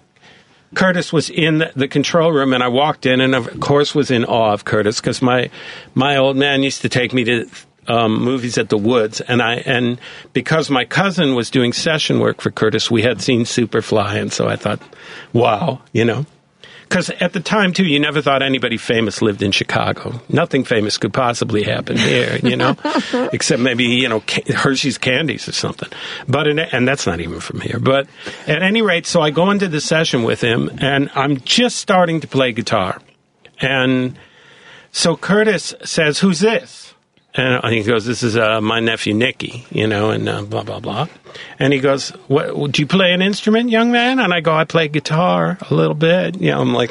[0.75, 4.11] Curtis was in the, the control room, and I walked in, and of course was
[4.11, 5.51] in awe of Curtis because my
[5.95, 7.49] my old man used to take me to
[7.89, 10.01] um, movies at the Woods, and I and
[10.33, 14.47] because my cousin was doing session work for Curtis, we had seen Superfly, and so
[14.49, 14.81] I thought,
[15.33, 16.27] wow, you know.
[16.89, 20.23] Because at the time, too, you never thought anybody famous lived in Chicago.
[20.31, 22.77] Nothing famous could possibly happen here, you know,
[23.31, 24.23] except maybe, you know,
[24.55, 25.91] Hershey's Candies or something.
[26.27, 27.79] But, in, and that's not even from here.
[27.79, 28.09] But
[28.47, 32.23] at any rate, so I go into the session with him, and I'm just starting
[32.23, 33.03] to play guitar.
[33.61, 34.19] And
[34.91, 36.88] so Curtis says, Who's this?
[37.35, 40.81] And he goes, "This is uh, my nephew Nicky," you know, and uh, blah blah
[40.81, 41.07] blah.
[41.61, 42.73] And he goes, "What?
[42.73, 45.95] Do you play an instrument, young man?" And I go, "I play guitar a little
[45.95, 46.91] bit." You know, I'm like,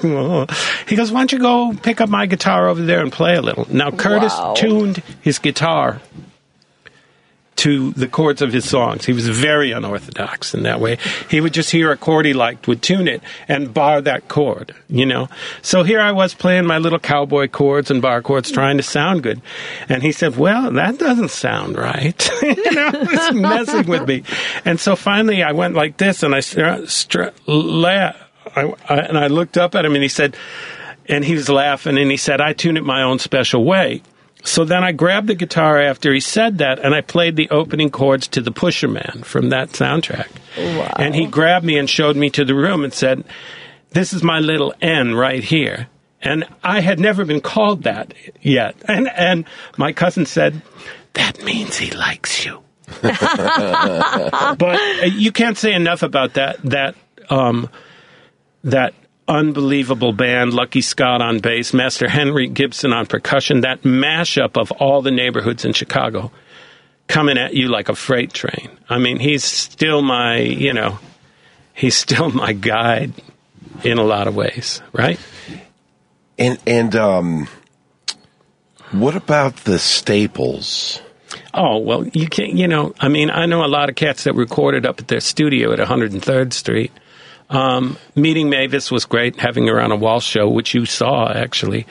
[0.88, 3.42] he goes, "Why don't you go pick up my guitar over there and play a
[3.42, 4.54] little?" Now Curtis Wow.
[4.56, 6.02] tuned his guitar
[7.58, 9.06] to the chords of his songs.
[9.06, 10.98] He was very unorthodox in that way.
[11.30, 14.76] He would just hear a chord he liked, would tune it, and bar that chord,
[14.88, 15.28] you know?
[15.64, 19.24] So here I was playing my little cowboy chords and bar chords trying to sound
[19.24, 19.42] good.
[19.90, 22.30] And he said, Well, that doesn't sound right.
[22.42, 24.24] you know, it's messing with me.
[24.64, 28.14] And so finally I went like this and I str- str- la-
[28.56, 30.38] I, I, and I looked up at him and he said,
[31.10, 34.04] and he was laughing and he said, I tune it my own special way.
[34.44, 37.90] So then I grabbed the guitar after he said that and I played the opening
[37.90, 40.30] chords to The Pusher Man from that soundtrack.
[40.58, 40.94] Wow.
[40.98, 43.24] And he grabbed me and showed me to the room and said,
[43.92, 45.88] This is my little N right here.
[46.22, 48.76] And I had never been called that yet.
[48.88, 49.46] And, and
[49.78, 50.62] my cousin said,
[51.14, 52.62] That means he likes you.
[53.02, 56.96] but uh, you can't say enough about that, that,
[57.30, 57.70] um,
[58.64, 58.94] that
[59.28, 65.02] unbelievable band, Lucky Scott on bass, Master Henry Gibson on percussion, that mashup of all
[65.02, 66.32] the neighborhoods in Chicago
[67.08, 68.70] coming at you like a freight train.
[68.90, 71.00] I mean, he's still my, you know,
[71.74, 73.14] he's still my guide
[73.84, 75.20] in a lot of ways, right?
[76.38, 77.48] And and um,
[78.92, 81.02] what about the staples?
[81.54, 84.36] Oh, well, you can't, you know, I mean, I know a lot of cats that
[84.36, 86.92] recorded up at their studio at 103rd Street.
[87.50, 89.40] Um, meeting Mavis was great.
[89.40, 91.88] Having her on a Wall show, which you saw actually,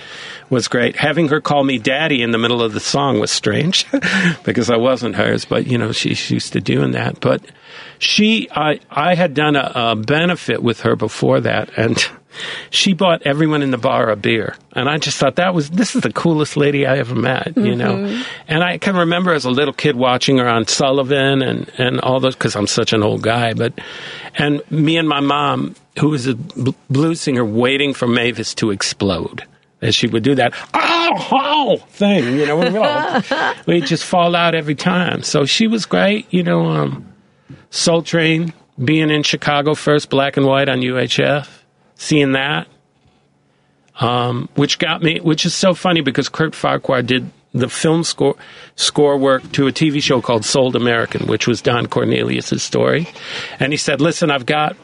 [0.51, 0.97] was great.
[0.97, 3.87] Having her call me daddy in the middle of the song was strange
[4.45, 7.21] because I wasn't hers, but you know, she's used to doing that.
[7.21, 7.43] But
[7.99, 11.97] she, I, I had done a, a benefit with her before that and
[12.71, 14.57] she bought everyone in the bar a beer.
[14.73, 17.75] And I just thought that was, this is the coolest lady I ever met, you
[17.75, 18.23] know?
[18.47, 22.21] And I can remember as a little kid watching her on Sullivan and, and all
[22.21, 23.73] those, because I'm such an old guy, but,
[24.37, 28.71] and me and my mom, who was a bl- blues singer, waiting for Mavis to
[28.71, 29.45] explode.
[29.83, 34.35] As she would do that, oh, oh thing, you know, we'd, all- we'd just fall
[34.35, 35.23] out every time.
[35.23, 37.13] So she was great, you know, um,
[37.71, 41.49] Soul Train, being in Chicago first, black and white on UHF,
[41.97, 42.69] seeing that,
[43.99, 48.37] um, which got me, which is so funny because Kurt Farquhar did the film score
[48.77, 53.09] score work to a TV show called Sold American, which was Don Cornelius's story,
[53.59, 54.77] and he said, "Listen, I've got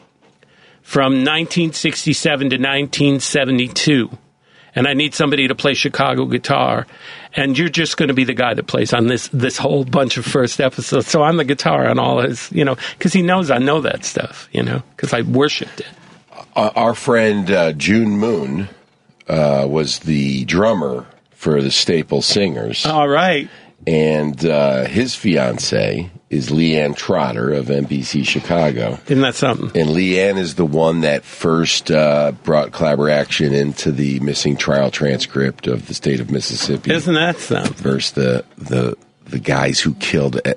[0.81, 4.17] from 1967 to 1972."
[4.75, 6.87] And I need somebody to play Chicago guitar,
[7.35, 10.17] and you're just going to be the guy that plays on this this whole bunch
[10.17, 11.05] of first episodes.
[11.05, 14.03] So I'm the guitar on all his, you know, because he knows I know that
[14.03, 15.87] stuff, you know, because I worshipped it.
[16.55, 18.69] Uh, our friend uh, June Moon
[19.27, 23.49] uh, was the drummer for the Staple Singers, All right.
[23.87, 28.97] and uh, his fiance is LeAnn Trotter of NBC Chicago.
[29.05, 29.79] Isn't that something?
[29.79, 35.67] And LeAnn is the one that first uh, brought Collaboraction into the missing trial transcript
[35.67, 37.73] of the state of Mississippi Isn't that something?
[37.73, 40.53] versus the the the guys who killed uh,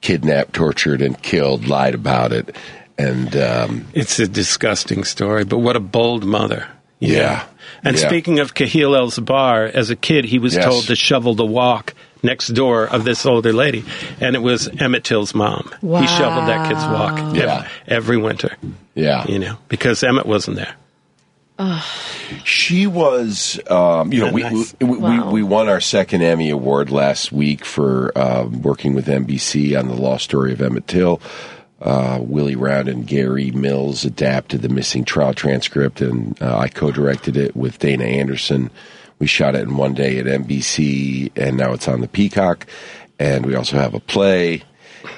[0.00, 2.56] kidnapped, tortured, and killed, lied about it,
[3.02, 6.66] and um, It's a disgusting story, but what a bold mother.
[7.00, 7.42] you Yeah.
[7.84, 8.06] And Yeah.
[8.08, 10.64] speaking of Kahil El'Zabar, as a kid, he was Yes.
[10.64, 13.84] told to shovel the walk next door of this older lady,
[14.20, 15.68] and it was Emmett Till's mom.
[15.80, 17.66] He shoveled that kid's walk Yeah.
[17.88, 18.56] every winter,
[18.94, 20.74] yeah, you know, because Emmett wasn't there.
[22.44, 24.74] She was, um, you know, Yeah, we, nice.
[24.80, 25.30] we, we, Wow.
[25.30, 29.94] we won our second Emmy Award last week for um, working with NBC on the
[29.94, 31.20] lost story of Emmett Till.
[31.82, 36.90] Uh, Willie Round and Gary Mills adapted the missing trial transcript, and uh, I co
[36.92, 38.70] directed it with Dana Anderson.
[39.18, 42.66] We shot it in one day at NBC, and now it's on the Peacock.
[43.18, 44.62] And we also have a play.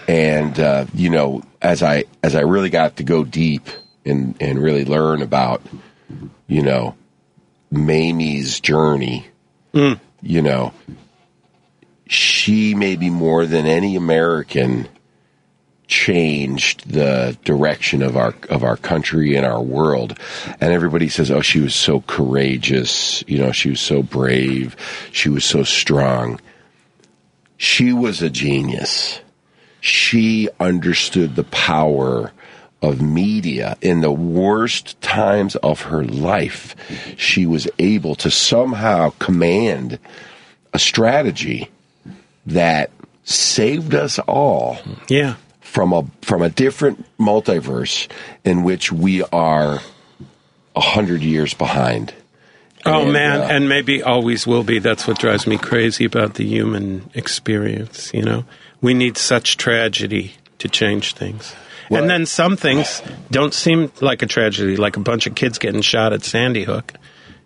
[0.08, 3.68] And uh, you know, as I as I really got to go deep
[4.04, 5.62] and and really learn about
[6.46, 6.94] you know,
[7.70, 9.26] Mamie's journey,
[10.22, 10.72] you know,
[12.06, 14.88] she maybe more than any American
[15.86, 20.18] changed the direction of our of our country and our world.
[20.60, 23.22] And everybody says, "Oh, she was so courageous.
[23.26, 24.76] You know, she was so brave.
[25.12, 26.40] She was so strong."
[27.56, 29.20] She was a genius.
[29.80, 32.32] She understood the power
[32.82, 36.74] of media in the worst times of her life.
[37.16, 39.98] She was able to somehow command
[40.72, 41.70] a strategy
[42.46, 42.90] that
[43.24, 45.34] saved us all Yeah.
[45.74, 48.08] From a from a different multiverse
[48.44, 49.80] in which we are
[50.76, 52.14] a hundred years behind.
[52.86, 54.78] Oh And, man, uh, and maybe always will be.
[54.78, 58.12] That's what drives me crazy about the human experience.
[58.14, 58.44] You know,
[58.80, 61.54] we need such tragedy to change things.
[61.90, 65.58] Well- and then some things don't seem like a tragedy, like a bunch of kids
[65.58, 66.92] getting shot at Sandy Hook.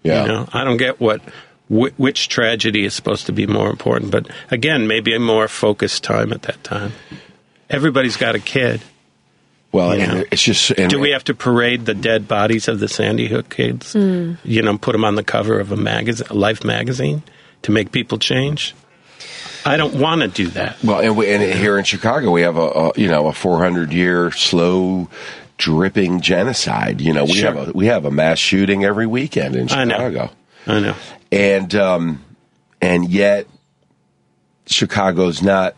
[0.02, 0.22] Yeah.
[0.22, 1.22] You know, I don't get what
[1.68, 4.10] wh- which tragedy is supposed to be more important.
[4.10, 6.92] But again, maybe a more focused time at that time.
[7.70, 8.80] Everybody's got a kid.
[9.72, 10.12] Well, Yeah.
[10.16, 13.28] and it's just and Do we have to parade the dead bodies of the Sandy
[13.28, 13.94] Hook kids?
[13.94, 17.22] You know, put them on the cover of a magazine, Life magazine,
[17.62, 18.74] to make people change?
[19.66, 20.82] I don't want to do that.
[20.82, 23.92] Well, and, we, and here in Chicago, we have a, a you know a 400
[23.92, 25.10] year slow
[25.58, 27.02] dripping genocide.
[27.02, 27.52] You know, we Sure.
[27.52, 29.96] have a we have a mass shooting every weekend in I know.
[29.96, 30.30] Chicago,
[30.66, 30.94] I know.
[31.30, 32.24] and um,
[32.80, 33.46] and yet
[34.66, 35.74] Chicago's not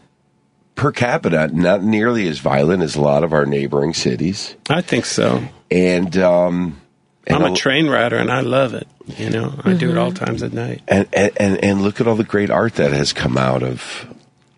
[0.80, 5.04] per capita not nearly as violent as a lot of our neighboring cities, I think
[5.04, 5.44] so.
[5.70, 6.80] and um,
[7.26, 8.88] and I'm a train rider and I love it.
[9.18, 10.80] You know, I do it all times at night.
[10.88, 14.06] and, and and and look at all the great art that has come out of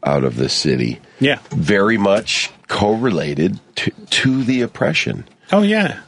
[0.05, 1.01] out of the city.
[1.19, 1.41] Yeah.
[1.51, 5.25] very much correlated to, to the oppression.
[5.53, 6.01] Oh, yeah.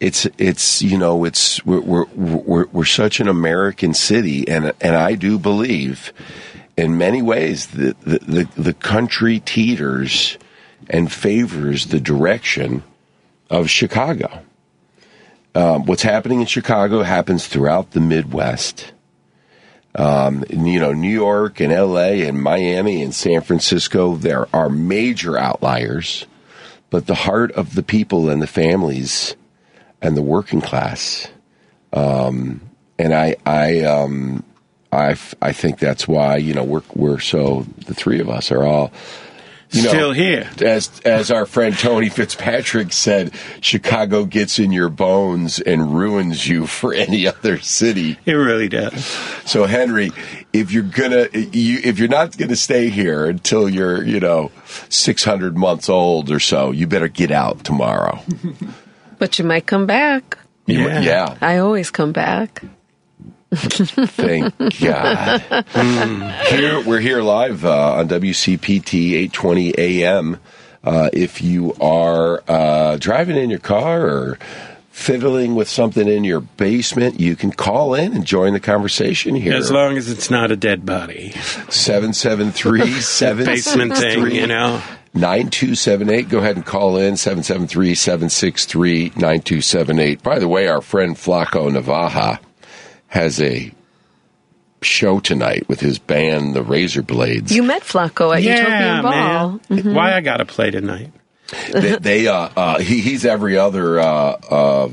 [0.00, 4.94] It's it's you know it's we're we're we're, we're such an American city, and and
[4.94, 6.12] I do believe,
[6.78, 10.38] in many ways, the the the, the country teeters
[10.88, 12.84] and favors the direction
[13.50, 14.42] of Chicago.
[15.56, 18.92] Um, what's happening in Chicago happens throughout the Midwest.
[19.94, 22.28] Um, you know, New York and L.A.
[22.28, 26.26] and Miami and San Francisco, there are major outliers,
[26.90, 29.34] but the heart of the people and the families
[30.00, 31.26] and the working class.
[31.92, 32.60] Um,
[32.98, 34.44] and I, I, um,
[34.92, 38.50] I, f- I think that's why you know we're we're so the three of us
[38.50, 38.92] are all
[39.70, 40.48] you know, Still here.
[40.64, 46.66] As as our friend Tony Fitzpatrick said, Chicago gets in your bones and ruins you
[46.66, 48.16] for any other city.
[48.24, 49.04] It really does.
[49.44, 50.10] So Henry,
[50.54, 54.50] if you're gonna you if you're not gonna stay here until you're, you know,
[54.88, 58.20] six hundred months old or so, you better get out tomorrow.
[59.18, 60.38] But you might come back.
[60.66, 61.00] You- Yeah.
[61.00, 61.38] yeah.
[61.42, 62.62] I always come back.
[63.50, 65.64] Thank God.
[66.48, 70.38] Here we're here live uh, on WCPT 820 AM.
[70.84, 74.38] Uh, if you are uh, driving in your car or
[74.90, 79.54] fiddling with something in your basement, you can call in and join the conversation here.
[79.54, 81.30] As long as it's not a dead body.
[81.70, 82.80] 773
[83.44, 84.82] Basement thing, you know.
[85.14, 86.28] 9278.
[86.28, 90.22] Go ahead and call in 773 763 9278.
[90.22, 92.40] By the way, our friend Flaco Navaja
[93.08, 93.72] has a
[94.82, 97.54] show tonight with his band, the Razor Blades.
[97.54, 99.60] You met Flaco at Utopian Ball.
[99.68, 99.94] man.
[99.94, 101.12] Why I gotta play tonight?
[101.72, 104.88] they, they uh, uh, he, he's every other uh, uh,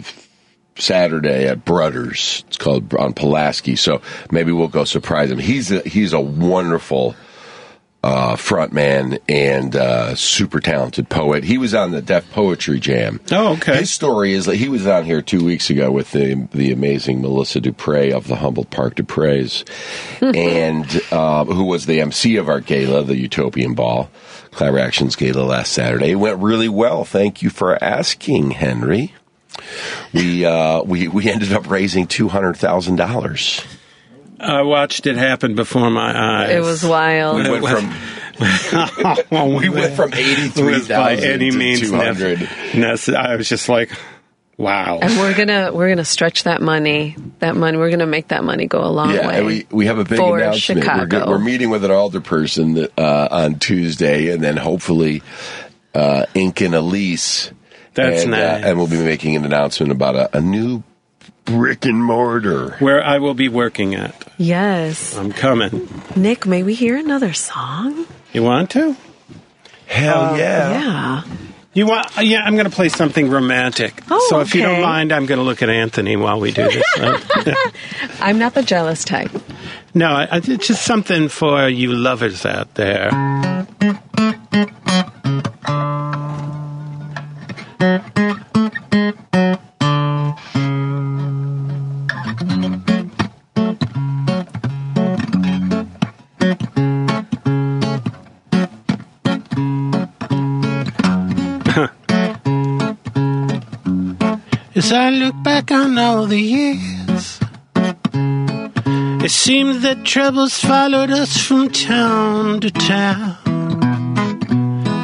[0.78, 2.44] Saturday at Brothers.
[2.48, 3.76] It's called on Pulaski.
[3.76, 4.02] So
[4.32, 5.38] maybe we'll go surprise him.
[5.38, 7.16] He's a, he's a wonderful
[8.06, 11.44] uh, frontman and uh, super talented poet.
[11.44, 13.20] He was on the Def Poetry Jam.
[13.32, 13.78] Oh, okay.
[13.78, 17.24] His story is that he was on here two weeks ago with the the amazing
[17.24, 19.66] Melissa DuPrey of the Humboldt Park DuPrey's,
[20.22, 24.08] and uh, who was the MC of our gala, the Utopian Ball,
[24.52, 26.12] Collaboraction's Gala last Saturday.
[26.12, 27.06] It went really well.
[27.06, 29.16] Thank you for asking, Henry.
[30.14, 33.64] We uh, we we ended up raising two hundred thousand dollars.
[34.40, 36.52] I watched it happen before my eyes.
[36.56, 37.38] It was wild.
[37.38, 37.94] We went from
[39.56, 42.40] we went from eighty It three was by any to means two hundred.
[42.76, 43.18] necessary.
[43.18, 43.92] I was just like,
[44.58, 45.00] wow.
[45.02, 47.16] And we're gonna we're gonna stretch that money.
[47.40, 49.38] That money we're gonna make that money go a long Yeah, way.
[49.38, 50.86] and we we have a big for announcement.
[50.86, 55.24] We're, go- we're meeting with an alderperson uh, on Tuesday, and then hopefully
[55.94, 57.52] uh, Ink and Elise.
[57.94, 58.64] That's and, uh, nice.
[58.66, 60.84] and we'll be making an announcement about a, a new
[61.46, 62.76] brick and mortar.
[62.80, 64.26] Where I will be working at.
[64.38, 65.88] yes, I'm coming.
[66.16, 66.46] Nick.
[66.46, 68.06] May we hear another song?
[68.34, 68.96] You want to?
[69.88, 70.72] Hell yeah!
[70.72, 71.24] Yeah.
[71.74, 72.08] You want?
[72.22, 74.02] Yeah, I'm going to play something romantic.
[74.10, 76.64] Oh, so if you don't mind, I'm going to look at Anthony while we do
[76.64, 76.84] this.
[76.98, 77.20] Uh,
[78.22, 79.30] I'm not the jealous type.
[79.94, 83.10] no, I, I- it's just something for you lovers out there.
[104.76, 107.40] As I look back on all the years,
[109.24, 113.38] it seems that troubles followed us from town to town,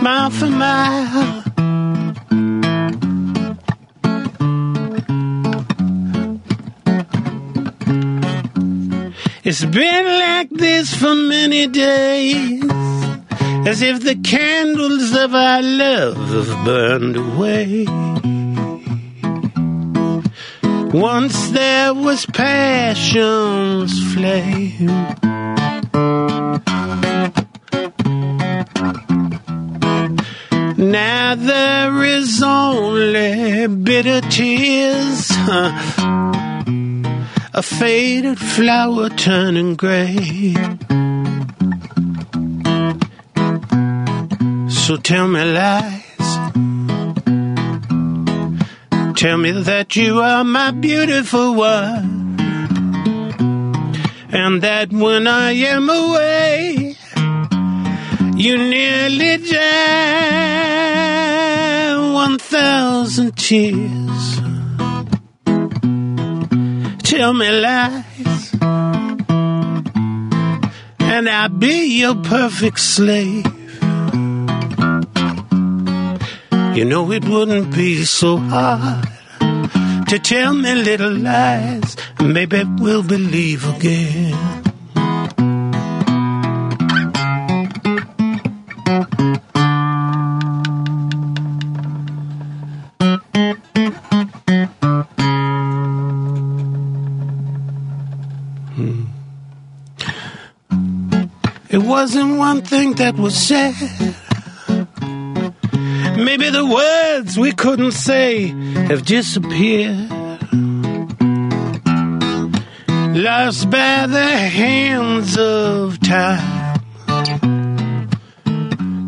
[0.03, 1.41] mile for mile.
[9.43, 12.63] It's been like this for many days,
[13.67, 17.85] as if the candles of our love have burned away.
[20.93, 24.87] Once there was passion's flame.
[30.77, 35.29] Now there is only bitter tears,
[37.53, 40.55] a faded flower turning gray.
[44.81, 46.29] So tell me lies.
[49.15, 52.35] Tell me that you are my beautiful one.
[54.33, 56.97] And that when I am away,
[58.35, 60.71] you nearly die
[62.13, 64.41] one thousand tears.
[67.03, 68.51] Tell me lies,
[70.99, 73.60] and I'll be your perfect slave.
[76.73, 79.05] You know it wouldn't be so hard
[80.07, 81.97] to tell me little lies.
[82.21, 84.33] Maybe we'll believe again.
[98.75, 99.03] Hmm.
[101.69, 103.75] It wasn't one thing that was said.
[107.51, 108.47] We couldn't say
[108.87, 110.09] have disappeared.
[113.13, 114.31] Lost by the
[114.61, 116.79] hands of time.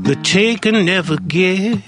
[0.04, 1.82] The take and never give.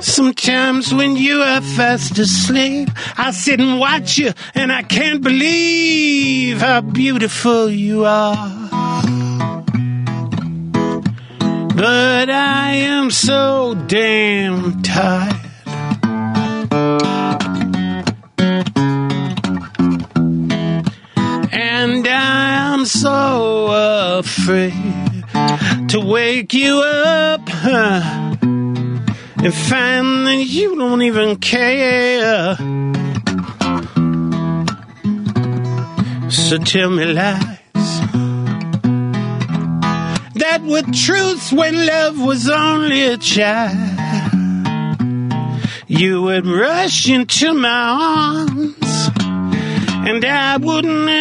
[0.00, 6.62] Sometimes when you are fast asleep, I sit and watch you, and I can't believe
[6.62, 8.65] how beautiful you are.
[11.76, 15.36] But I am so damn tired.
[21.52, 24.72] And I am so afraid
[25.90, 32.56] to wake you up huh, and find that you don't even care.
[36.30, 37.55] So tell me lies
[40.66, 43.76] were truths when love was only a child.
[45.86, 49.10] You would rush into my arms,
[50.08, 51.12] and I would never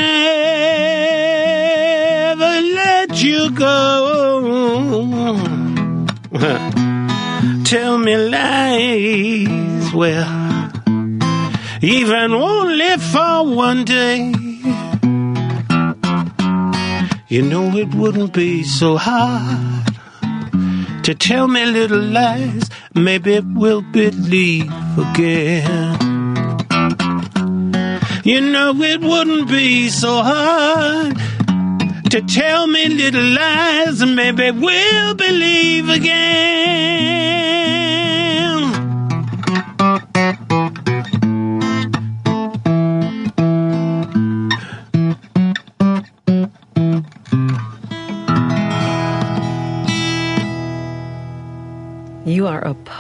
[2.82, 3.76] let you go.
[7.66, 10.72] Tell me lies, well,
[11.82, 14.45] even only for one day.
[17.36, 19.88] You know it wouldn't be so hard
[21.04, 22.70] to tell me little lies.
[22.94, 26.00] Maybe we'll believe again.
[28.24, 31.18] You know it wouldn't be so hard
[32.12, 37.35] to tell me little lies, maybe we'll believe again.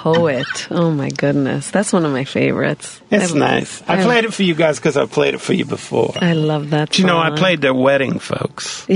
[0.05, 0.67] Poet.
[0.69, 1.71] Oh my goodness.
[1.71, 3.01] That's one of my favorites.
[3.09, 3.81] It's I- nice.
[3.87, 6.13] I played it for you guys because I've played it for you before.
[6.21, 6.91] I love that.
[6.91, 7.37] Do you know I song.
[7.37, 8.85] played their wedding, folks?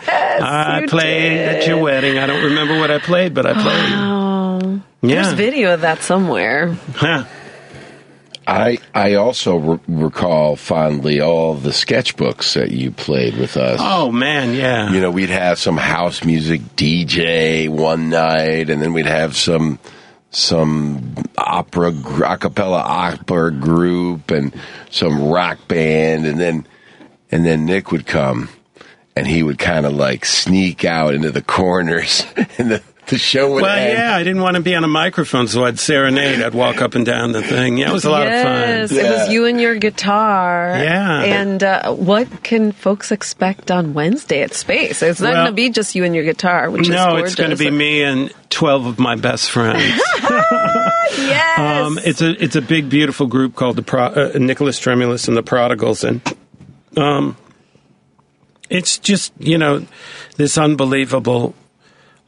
[0.00, 0.40] Yes.
[0.40, 2.16] I you played at your wedding.
[2.18, 3.92] I don't remember what I played, but I played.
[3.92, 5.22] Oh, Yeah.
[5.22, 6.76] there's video of that somewhere.
[6.94, 7.24] Huh.
[8.48, 13.78] I I also re- recall fondly all the sketchbooks that you played with us.
[13.82, 14.90] Oh man, yeah.
[14.90, 19.78] You know, we'd have some house music DJ one night, and then we'd have some
[20.30, 21.92] some opera
[22.24, 24.54] a cappella opera group and
[24.90, 26.66] some rock band, and then
[27.30, 28.48] and then Nick would come,
[29.14, 32.24] and he would kind of like sneak out into the corners,
[32.56, 33.98] and the the show would well, end.
[33.98, 36.40] yeah, I didn't want to be on a microphone, so I'd serenade.
[36.40, 37.78] I'd walk up and down the thing.
[37.78, 38.60] Yeah, it was a lot yes, of fun.
[38.60, 40.74] Yes, it was you and your guitar.
[40.76, 41.22] Yeah.
[41.22, 45.02] And uh, what can folks expect on Wednesday at Space?
[45.02, 47.34] It's not Well- going to be just you and your guitar, which is No, it's
[47.34, 50.00] going to be me and twelve of my best friends.
[51.16, 51.58] Yes.
[51.58, 55.36] Um, it's a it's a big, beautiful group called the Pro, uh, Nicholas Tremulis and
[55.36, 56.20] the Prodigals, and
[56.96, 57.36] um,
[58.70, 59.86] it's just you know
[60.36, 61.54] this unbelievable.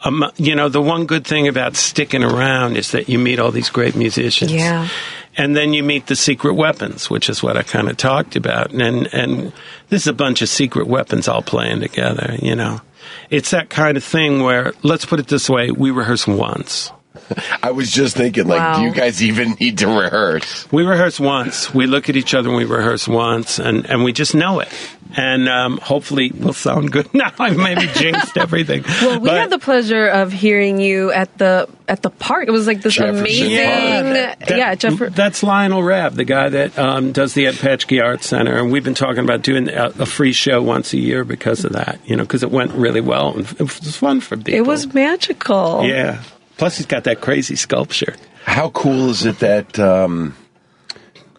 [0.03, 3.51] Um, you know, the one good thing about sticking around is that you meet all
[3.51, 4.53] these great musicians.
[4.53, 4.89] Yeah.
[5.37, 8.73] And then you meet the secret weapons, which is what I kind of talked about.
[8.73, 9.53] And, and
[9.89, 12.81] this is a bunch of secret weapons all playing together, you know.
[13.29, 16.91] It's that kind of thing where, let's put it this way, we rehearse once.
[17.63, 18.79] I was just thinking, like, Wow.
[18.79, 20.71] do you guys even need to rehearse?
[20.73, 21.73] We rehearse once.
[21.75, 24.69] We look at each other and we rehearse once, and, and we just know it.
[25.17, 27.13] And um, hopefully we'll sound good.
[27.21, 28.85] Now I've maybe jinxed everything.
[29.03, 32.47] well, we But- had the pleasure of hearing you at the at the park.
[32.47, 34.39] It was like this Jefferson amazing, Park.
[34.47, 38.23] That- yeah, Jeffer- That's Lionel Rabb, the guy that um, does the Ed Paschke Art
[38.23, 41.65] Center, and we've been talking about doing a, a free show once a year because
[41.65, 41.99] of that.
[42.05, 44.55] You know, because it went really well and it was fun for people.
[44.55, 45.85] It was magical.
[45.85, 46.23] yeah.
[46.61, 48.17] Plus, he's got that crazy sculpture.
[48.45, 50.37] How cool is it that um,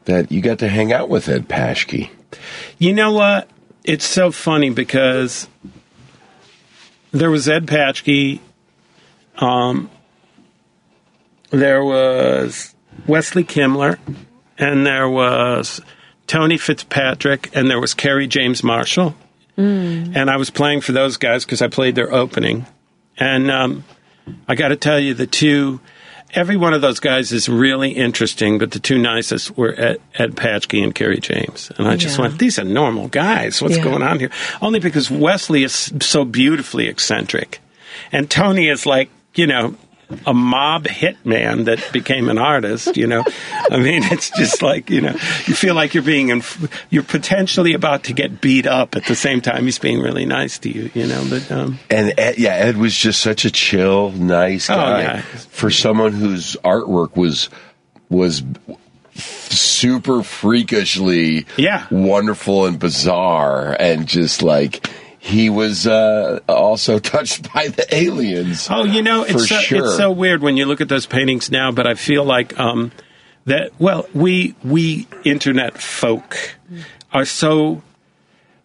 [0.05, 2.09] that you got to hang out with Ed Paschke?
[2.79, 3.47] You know what?
[3.83, 5.47] It's so funny because
[7.11, 8.39] there was Ed Paschke.
[9.37, 9.91] um,
[11.51, 12.73] there was
[13.05, 13.99] Wesley Kimler,
[14.57, 15.81] and there was
[16.25, 19.15] Tony Fitzpatrick, and there was Kerry James Marshall.
[19.55, 22.65] And I was playing for those guys because I played their opening.
[23.19, 23.83] And um,
[24.47, 25.79] I got to tell you, the two,
[26.33, 30.35] every one of those guys is really interesting, but the two nicest were Ed, Ed
[30.35, 31.71] Paschke and Kerry James.
[31.77, 32.23] And I just Yeah.
[32.23, 33.61] went, these are normal guys.
[33.61, 33.83] What's Yeah.
[33.83, 34.29] going on here?
[34.61, 37.59] Only because Wesley is so beautifully eccentric.
[38.11, 39.75] And Tony is like, you know,
[40.25, 43.23] a mob hitman that became an artist, you know.
[43.69, 47.73] I mean, it's just like, you know, you feel like you're being, inf- you're potentially
[47.73, 50.89] about to get beat up at the same time he's being really nice to you,
[50.93, 51.25] you know.
[51.29, 55.21] But, um, And Ed, yeah, Ed was just such a chill, nice Oh, guy yeah.
[55.21, 57.49] for someone whose artwork was
[58.09, 58.43] was
[59.13, 61.85] super freakishly Yeah.
[61.91, 64.87] wonderful and bizarre, and just like
[65.23, 68.67] he was uh, also touched by the aliens.
[68.71, 69.85] Oh, you know, For it's so, sure.
[69.85, 71.71] it's so weird when you look at those paintings now.
[71.71, 72.91] But I feel like um,
[73.45, 73.71] that.
[73.79, 76.55] Well, we we internet folk
[77.13, 77.83] are so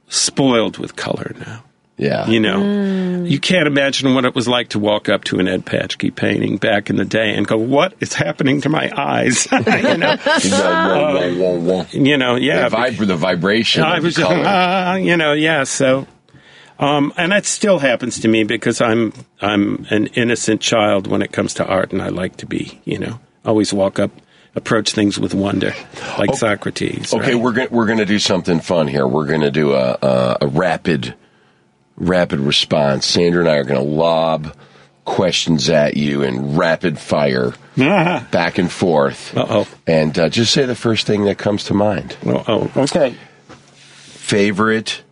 [0.08, 1.62] spoiled with color now.
[1.98, 5.48] yeah, You know, you can't imagine what it was like to walk up to an
[5.48, 9.46] Ed Paschke painting back in the day and go, "What is happening to my eyes?"
[9.52, 9.58] you
[9.98, 11.86] know, Wah, wah, wah, wah.
[11.92, 12.68] you know, yeah.
[12.68, 13.82] the, vib- the vibration.
[13.82, 14.36] I of was, color.
[14.44, 15.64] uh, you know, yeah.
[15.64, 16.06] So,
[16.78, 21.32] um, and that still happens to me because I'm I'm an innocent child when it
[21.32, 24.10] comes to art, and I like to be, you know, always walk up,
[24.54, 25.74] approach things with wonder,
[26.18, 27.14] like Socrates.
[27.14, 27.42] Okay, right?
[27.42, 29.06] we're gonna we're gonna do something fun here.
[29.06, 31.14] We're gonna do a a, a rapid
[31.96, 33.06] rapid response.
[33.06, 34.54] Sandra and I are gonna lob
[35.06, 39.34] questions at you in rapid fire, back and forth.
[39.34, 39.66] Uh-oh.
[39.86, 42.16] And uh, just say the first thing that comes to mind.
[42.26, 43.16] Oh, oh, okay.
[43.64, 45.02] Favorite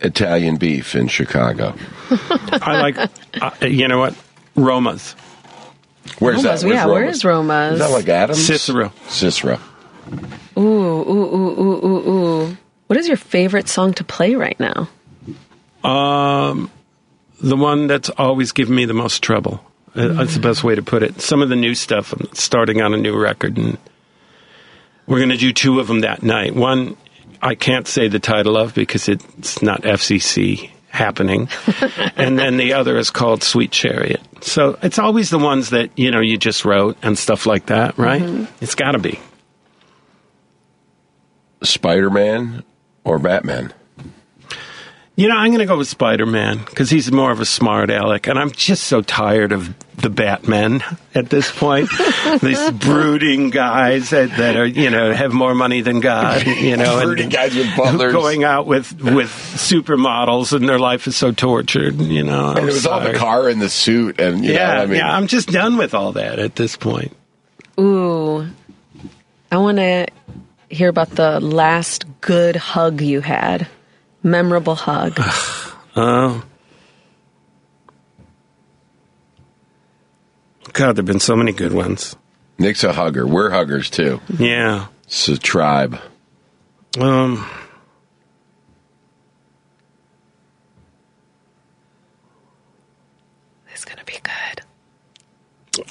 [0.00, 1.74] Italian beef in Chicago.
[2.10, 4.14] I like, uh, you know what,
[4.56, 5.14] Roma's
[6.18, 6.66] Where's Roma's, that?
[6.66, 7.74] Where's yeah, where is Roma's?
[7.74, 8.44] Is that like Adams?
[8.44, 8.92] Cicero.
[9.08, 9.58] Cicero.
[10.58, 12.56] Ooh, ooh, ooh, ooh, ooh, ooh.
[12.86, 14.88] What is your favorite song to play right now?
[15.84, 16.70] Um,
[17.40, 19.64] the one that's always given me the most trouble.
[19.94, 21.20] Uh, That's the best way to put it.
[21.20, 23.76] Some of the new stuff, I'm starting on a new record, and
[25.06, 26.54] we're going to do two of them that night.
[26.54, 26.96] One,
[27.42, 31.48] I can't say the title of because it's not FCC happening,
[32.16, 34.20] and then the other is called Sweet Chariot.
[34.42, 37.96] So it's always the ones that you know you just wrote and stuff like that,
[37.98, 38.22] right?
[38.22, 38.64] Mm-hmm.
[38.64, 39.18] It's got to be.
[41.62, 42.64] Spider Man
[43.04, 43.72] or Batman?
[45.20, 47.90] You know, I'm going to go with Spider Man because he's more of a smart
[47.90, 50.82] aleck, and I'm just so tired of the Batman
[51.14, 51.90] at this point.
[52.40, 57.02] These brooding guys that, that are, you know, have more money than God, you know,
[57.02, 58.14] Brooding guys with butlers.
[58.14, 62.00] going out with with supermodels, and their life is so tortured.
[62.00, 64.80] You know, And it was all the car and the suit, and you Yeah, know,
[64.80, 65.14] I mean, yeah.
[65.14, 67.14] I'm just done with all that at this point.
[67.78, 68.48] Ooh,
[69.52, 70.06] I want to
[70.70, 73.68] hear about the last good hug you had.
[74.22, 75.14] Memorable hug.
[75.96, 76.44] Oh.
[80.72, 82.16] God, there've been so many good ones.
[82.58, 83.26] Nick's a hugger.
[83.26, 84.20] We're huggers too.
[84.38, 84.86] Yeah.
[85.04, 85.98] It's a tribe.
[86.98, 87.48] Um.
[93.72, 94.62] It's gonna be good.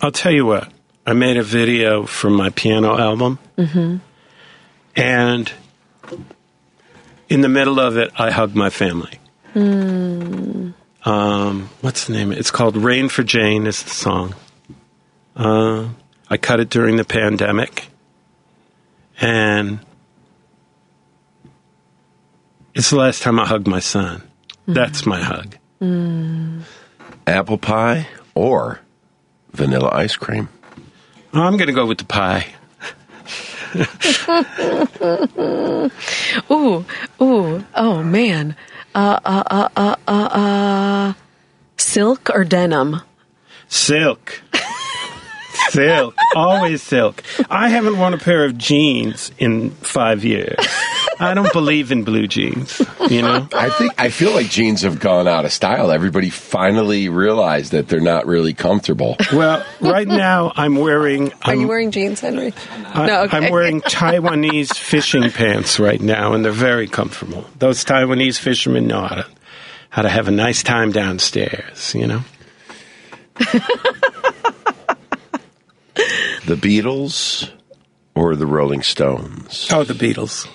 [0.02, 0.72] I'll tell you what.
[1.06, 3.98] I made a video for my piano album, mm-hmm.
[4.96, 5.52] and
[7.30, 9.20] in the middle of it, I hugged my family.
[11.04, 12.32] Um, what's the name?
[12.32, 14.36] It's called "Rain for Jane." Is the song.
[15.36, 15.90] Uh,
[16.30, 17.88] I cut it during the pandemic,
[19.22, 19.80] and
[22.76, 24.24] it's the last time I hugged my son.
[24.68, 25.56] That's my hug.
[27.26, 28.82] Apple pie or
[29.52, 30.50] vanilla ice cream?
[31.34, 32.48] I'm going to go with the pie.
[36.52, 36.86] Ooh,
[37.22, 38.56] ooh, oh man.
[38.96, 41.14] Uh, uh, uh, uh, uh, uh,
[41.78, 43.02] silk or denim?
[43.68, 44.42] Silk.
[45.70, 46.16] silk.
[46.36, 47.22] Always silk.
[47.50, 50.58] I haven't worn a pair of jeans in five years.
[51.20, 53.48] I don't believe in blue jeans, you know?
[53.54, 55.92] I think I feel like jeans have gone out of style.
[55.92, 59.18] Everybody finally realized that they're not really comfortable.
[59.34, 61.32] Well, right now I'm wearing.
[61.32, 62.54] Are I'm, you um, wearing jeans, Henry?
[62.88, 63.38] I, no, okay.
[63.38, 67.46] I'm wearing Taiwanese fishing pants right now, and they're very comfortable.
[67.58, 69.28] Those Taiwanese fishermen know how to
[69.90, 72.22] how to have a nice time downstairs, you know?
[76.50, 77.52] The Beatles
[78.16, 79.68] or the Rolling Stones?
[79.72, 80.48] Oh, the Beatles.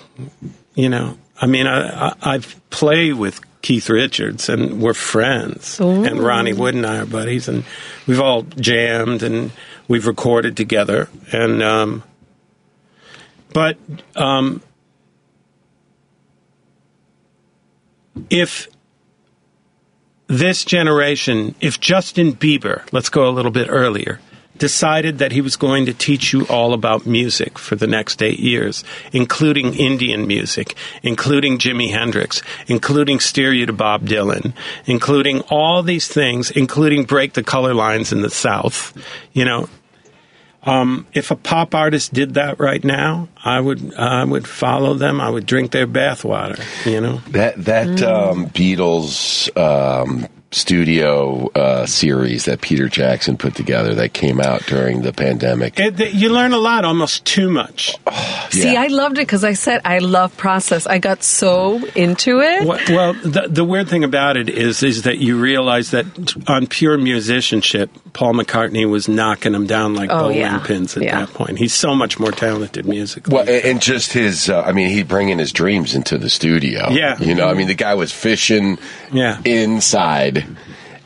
[0.75, 5.79] You know, I mean, I, I, I've played with Keith Richards and we're friends.
[6.05, 7.47] And Ronnie Wood and I are buddies.
[7.47, 7.63] And
[8.07, 9.51] we've all jammed and
[9.87, 11.09] we've recorded together.
[11.31, 12.03] And, um,
[13.53, 13.77] but,
[14.15, 14.61] um,
[18.29, 18.67] if
[20.27, 24.19] this generation, if Justin Bieber, let's go a little bit earlier,
[24.57, 28.39] decided that he was going to teach you all about music for the next eight
[28.39, 34.53] years, including Indian music, including Jimi Hendrix, including Steer You to Bob Dylan,
[34.85, 38.93] including all these things, including Break the Color Lines in the South,
[39.33, 39.67] you know.
[40.63, 45.21] Um, if a pop artist did that right now, I would I would follow them.
[45.21, 46.59] I would drink their bathwater.
[46.91, 47.17] You know.
[47.29, 54.39] That that um, Beatles um, studio uh, series that Peter Jackson put together that came
[54.39, 55.77] out during the pandemic.
[55.77, 57.97] It, th- you learn a lot, almost too much.
[58.51, 58.81] See, Yeah.
[58.81, 60.87] I loved it because I said I love process.
[60.87, 62.65] I got so into it.
[62.65, 66.05] Well, well the, the weird thing about it is, is that you realize that
[66.47, 70.57] on pure musicianship, Paul McCartney was knocking him down like Oh, bowling yeah.
[70.59, 71.19] pins at Yeah.
[71.19, 71.59] that point.
[71.59, 73.33] He's so much more talented musically.
[73.35, 76.91] Well, and and just his, uh, I mean, he'd bringing his dreams into the studio.
[76.91, 77.17] Yeah.
[77.19, 78.77] You know, I mean, the guy was fishing
[79.11, 79.37] Yeah.
[79.43, 80.45] inside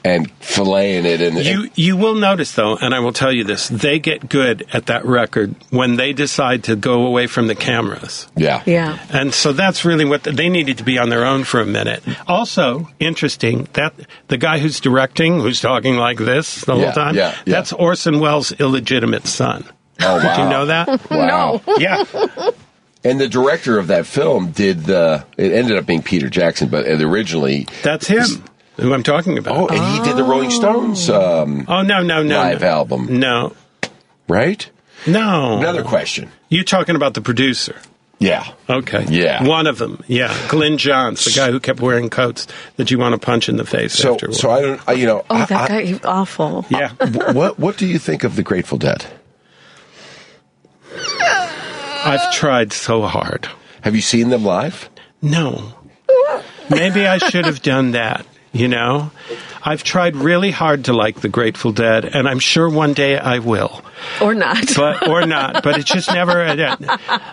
[0.03, 1.21] and filleting it.
[1.21, 4.65] And, You you will notice though, and I will tell you this: they get good
[4.73, 8.27] at that record when they decide to go away from the cameras.
[8.35, 8.63] yeah.
[8.65, 8.99] Yeah.
[9.09, 12.03] And so that's really what they needed to be on their own for a minute.
[12.27, 13.93] Also, interesting that
[14.27, 17.53] the guy who's directing, who's talking like this the Yeah, whole time, yeah, yeah.
[17.55, 19.65] that's Orson Welles' illegitimate son.
[20.01, 20.35] Oh, wow.
[20.35, 20.87] Do you know that?
[21.11, 21.61] Wow.
[21.77, 22.03] yeah.
[23.03, 26.85] And the director of that film did the, it ended up being Peter Jackson, but
[26.85, 28.43] originally, That's him
[28.79, 29.55] who I'm talking about.
[29.57, 32.37] oh, and he did the Rolling Stones um, Oh, no, no, no.
[32.37, 32.67] live no.
[32.67, 33.55] album, No.
[34.27, 34.69] right?
[35.07, 35.57] No.
[35.59, 36.31] Another question.
[36.49, 37.75] You're talking about the producer.
[38.21, 38.45] Yeah.
[38.69, 39.05] Okay.
[39.07, 39.43] Yeah.
[39.47, 40.03] One of them.
[40.07, 40.35] Yeah.
[40.49, 43.63] Glyn Johns, the guy who kept wearing coats that you want to punch in the
[43.65, 44.35] face So, afterward.
[44.35, 46.65] so I don't, I, you know, Oh, I- that I- guy, he's awful.
[46.69, 46.89] yeah.
[46.99, 49.05] wh- what what do you think of the Grateful Dead?
[52.03, 53.47] I've tried so hard.
[53.81, 54.89] Have you seen them live?
[55.21, 55.73] No.
[56.69, 58.25] Maybe I should have done that.
[58.51, 59.11] You know,
[59.63, 63.39] I've tried really hard to like the Grateful Dead, and I'm sure one day I
[63.39, 63.83] will.
[64.19, 64.65] Or not.
[64.75, 65.63] but or not.
[65.63, 66.55] But it's just never uh,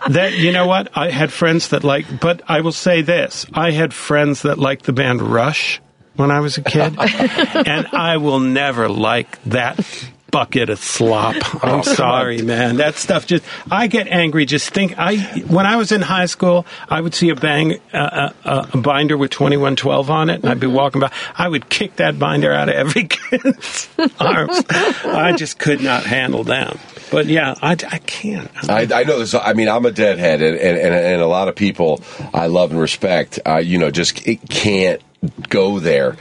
[0.08, 0.34] that.
[0.34, 0.96] You know what?
[0.96, 2.20] I had friends that like.
[2.20, 5.80] But I will say this: I had friends that liked the band Rush
[6.16, 11.36] when I was a kid, and I will never like that bucket of slop.
[11.64, 12.76] I'm sorry, man.
[12.76, 15.16] That stuff just I get angry just think I
[15.48, 19.16] when I was in high school, I would see a bang uh, uh, a binder
[19.16, 22.68] with 2112 on it and I'd be walking by I would kick that binder out
[22.68, 23.88] of every kid's
[24.20, 24.62] arms.
[24.70, 26.78] I just could not handle them.
[27.10, 28.50] But yeah, I, I can't.
[28.68, 29.34] I, I know this.
[29.34, 32.02] I mean, I'm a deadhead, and, and, and, and a lot of people
[32.34, 35.00] I love and respect, uh, you know, just it can't
[35.48, 36.16] go there.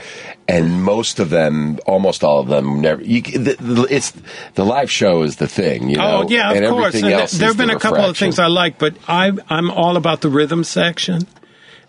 [0.48, 3.02] And most of them, almost all of them, never.
[3.02, 4.12] You, the, the, it's
[4.54, 6.22] the live show is the thing, you oh, know.
[6.22, 6.86] Oh yeah, of and course.
[6.86, 8.94] everything And else there is have been the a couple of things I like, but
[9.08, 11.22] I I'm all about the rhythm section,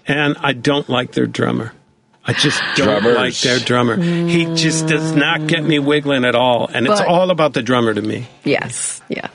[0.07, 1.73] and I don't like their drummer.
[2.25, 3.15] I just don't Drummers.
[3.15, 3.95] like their drummer.
[4.01, 7.61] He just does not get me wiggling at all, and it's But- all about the
[7.61, 8.27] drummer to me.
[8.43, 9.01] yes.
[9.07, 9.27] Yeah.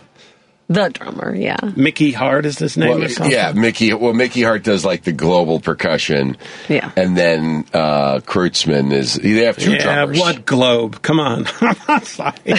[0.73, 1.35] The drummer.
[1.35, 1.57] Yeah.
[1.77, 3.93] Mickey Hart is his name Well, or yeah, Mickey.
[3.93, 6.37] Well, Mickey Hart does like the global percussion.
[6.69, 6.91] Yeah.
[6.97, 9.15] and then uh, Kreutzmann is.
[9.15, 10.19] They have two Yeah, drummers.
[10.21, 11.03] what globe?
[11.03, 11.47] Come on.
[11.89, 12.35] I'm sorry.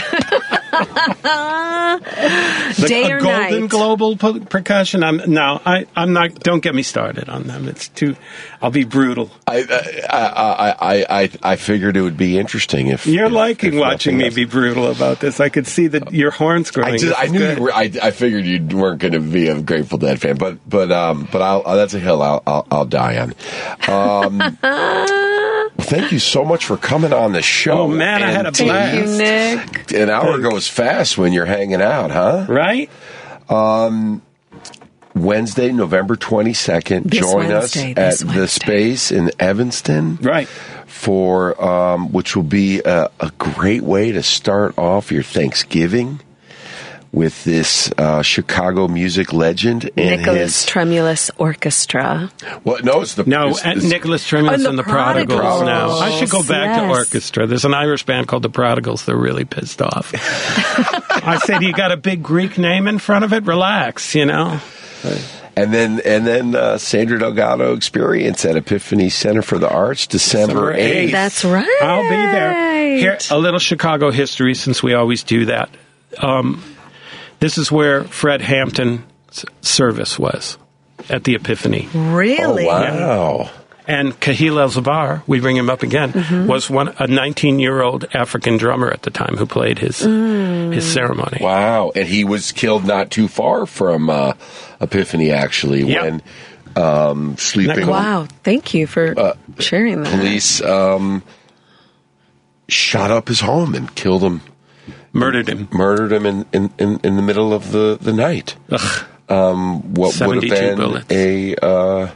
[2.74, 3.70] The- Day a or golden night.
[3.70, 5.04] global per- percussion.
[5.04, 6.34] I'm no, I, I'm not.
[6.40, 7.68] Don't get me started on them.
[7.68, 8.16] It's too.
[8.62, 9.30] I'll be brutal.
[9.48, 9.64] I,
[10.10, 13.80] I, I, I, I, I figured it would be interesting if You're if- liking if
[13.80, 14.34] watching me else.
[14.36, 15.40] be brutal about this.
[15.40, 16.94] I could see that your horns growing.
[16.96, 17.72] I, just, I knew you were.
[17.74, 21.28] I, I figured you weren't going to be a Grateful Dead fan, but but um,
[21.32, 23.34] but I'll, uh, that's a hill I'll, I'll I'll die on.
[23.88, 24.40] Um,
[25.78, 27.82] thank you so much for coming on the show.
[27.82, 28.96] Oh, man, I had a And blast.
[28.96, 29.92] Thank you, Nick.
[29.94, 30.50] An hour Thanks.
[30.50, 32.46] goes fast when you're hanging out, huh?
[32.50, 32.90] right?
[35.16, 37.04] Wednesday, November 22nd.
[37.04, 40.18] This join Wednesday, us this at the space in Evanston.
[40.18, 40.48] Right.
[40.48, 46.22] For um, which will be a, a great way to start off your Thanksgiving
[47.14, 50.70] with this uh, Chicago music legend and Nicholas his.
[50.70, 52.32] Tremulis Orchestra.
[52.64, 55.40] well, no, it's the No, it's- and it's- Nicholas Tremulis Oh, the and the Prodigals,
[55.40, 55.64] Prodigals.
[55.64, 56.06] now.
[56.06, 56.98] I should go back to Yes.
[56.98, 57.46] orchestra.
[57.46, 59.06] There's an Irish band called the Prodigals.
[59.06, 60.12] They're really pissed off.
[61.26, 63.46] I said, you got a big Greek name in front of it?
[63.46, 64.60] Relax, you know?
[65.56, 70.72] And then and then uh, Sandra Delgado Experience at Epiphany Center for the Arts, December
[70.72, 70.80] December 8th.
[70.80, 71.12] eighth.
[71.12, 71.80] That's right.
[71.84, 72.98] I'll be there.
[72.98, 75.70] Here, a little Chicago history since we always do that.
[76.18, 76.64] Um,
[77.44, 79.02] this is where Fred Hampton's
[79.62, 80.58] service was
[81.10, 81.90] at the Epiphany.
[81.94, 82.64] Really?
[82.66, 83.50] Oh, wow.
[83.86, 86.48] And Kahil El'Zabar, we bring him up again, Mm-hmm.
[86.48, 90.74] was one a 19 year old African drummer at the time who played his Mm.
[90.74, 91.40] his ceremony.
[91.42, 91.92] Wow.
[91.94, 94.34] And he was killed not too far from uh,
[94.80, 96.02] Epiphany, actually, Yep.
[96.04, 96.22] when
[96.78, 97.88] um, sleeping.
[97.88, 98.26] Wow.
[98.44, 100.12] Thank you for Uh, sharing that.
[100.18, 101.22] Police um,
[102.70, 104.40] shot up his home and killed him,
[105.14, 105.68] Murdered him.
[105.72, 108.56] murdered him in, in, in, in the middle of the, the night.
[108.72, 109.06] Ugh.
[109.30, 111.12] What would have been bullets.
[111.12, 112.12] a, uh,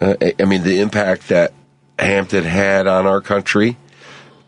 [0.00, 1.52] a, I mean, the impact that
[1.98, 3.76] Hampton had on our country,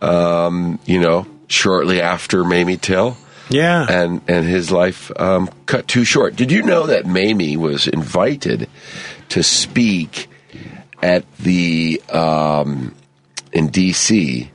[0.01, 3.17] um, you know, shortly after Mamie Till.
[3.49, 3.87] Yeah.
[3.89, 6.35] and and his life um, cut too short.
[6.35, 8.69] Did you know that Mamie was invited
[9.29, 10.29] to speak
[11.01, 12.95] at the um,
[13.53, 14.51] in D.C.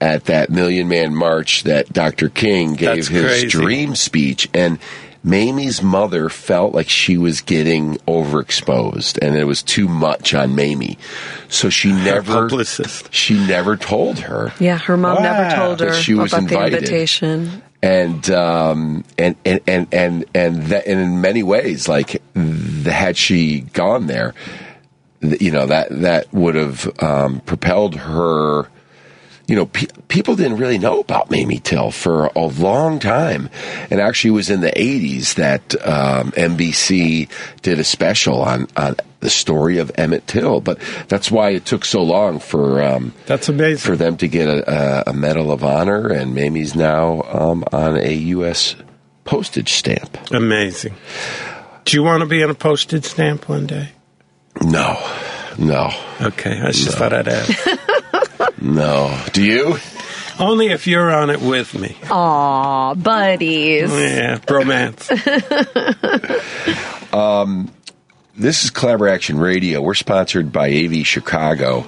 [0.00, 2.28] at that Million Man March that Dr.
[2.28, 3.48] King gave That's his crazy.
[3.48, 4.78] dream speech, and
[5.22, 10.96] Mamie's mother felt like she was getting overexposed, and it was too much on Mamie,
[11.48, 13.12] so she never publicist.
[13.12, 16.72] she never told her Yeah, her mom never told her That she was about invited.
[16.72, 17.62] the invitation.
[17.82, 23.16] and um, and and and and and, that, and in many ways, like th- had
[23.18, 24.32] she gone there,
[25.20, 28.68] th- you know that that would have um, propelled her.
[29.50, 33.50] You know, pe- people didn't really know about Mamie Till for a long time,
[33.90, 37.28] and actually, it was in the '80s that um, NBC
[37.62, 40.60] did a special on on the story of Emmett Till.
[40.60, 40.78] But
[41.08, 43.78] that's why it took so long for um, That's amazing.
[43.90, 47.96] for them to get a, a, a Medal of Honor, and Mamie's now um, on
[47.96, 48.76] a U.S.
[49.24, 50.16] postage stamp.
[50.30, 50.94] Amazing.
[51.86, 53.88] Do you want to be on a postage stamp one day?
[54.62, 54.96] No,
[55.58, 55.90] no,
[56.20, 57.69] Okay, I just thought I'd ask.
[58.60, 59.18] No.
[59.32, 59.76] Do you?
[60.38, 61.96] Only if you're on it with me.
[62.10, 63.90] Aw, buddies.
[63.90, 65.10] Yeah, bromance.
[67.12, 67.72] Um,
[68.36, 69.82] this is Collaboraction Radio.
[69.82, 71.84] We're sponsored by AV Chicago,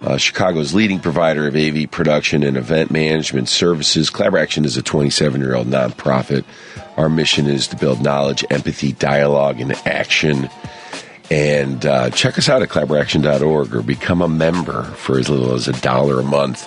[0.00, 4.10] uh, Chicago's leading provider of AV production and event management services.
[4.10, 6.44] Collaborative Action is a 27 year old nonprofit.
[6.96, 10.48] Our mission is to build knowledge, empathy, dialogue, and action
[11.30, 15.68] And uh, check us out at collaboraction.org or become a member for as little as
[15.68, 16.66] a dollar a month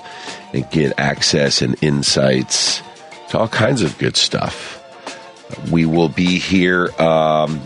[0.54, 2.82] and get access and insights
[3.30, 4.78] to all kinds of good stuff.
[5.72, 6.90] We will be here.
[7.02, 7.60] Um,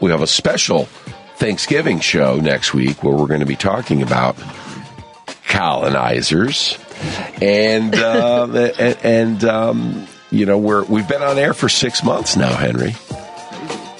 [0.00, 0.86] we have a special
[1.36, 4.36] Thanksgiving show next week where we're going to be talking about
[5.48, 6.78] colonizers,
[7.40, 8.46] and uh,
[8.78, 12.94] and, and um, you know we're we've been on air for six months now, Henry.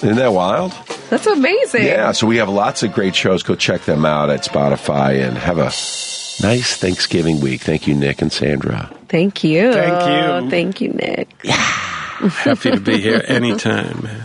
[0.02, 0.72] Isn't that wild?
[1.10, 1.84] That's amazing.
[1.84, 3.42] Yeah, so we have lots of great shows.
[3.42, 5.70] Go check them out at Spotify and have a
[6.44, 7.60] nice Thanksgiving week.
[7.60, 8.90] Thank you, Nick and Sandra.
[9.08, 9.72] Thank you.
[9.72, 10.50] Thank you.
[10.50, 11.28] Thank you, Nick.
[11.44, 14.24] Happy to be here anytime, man.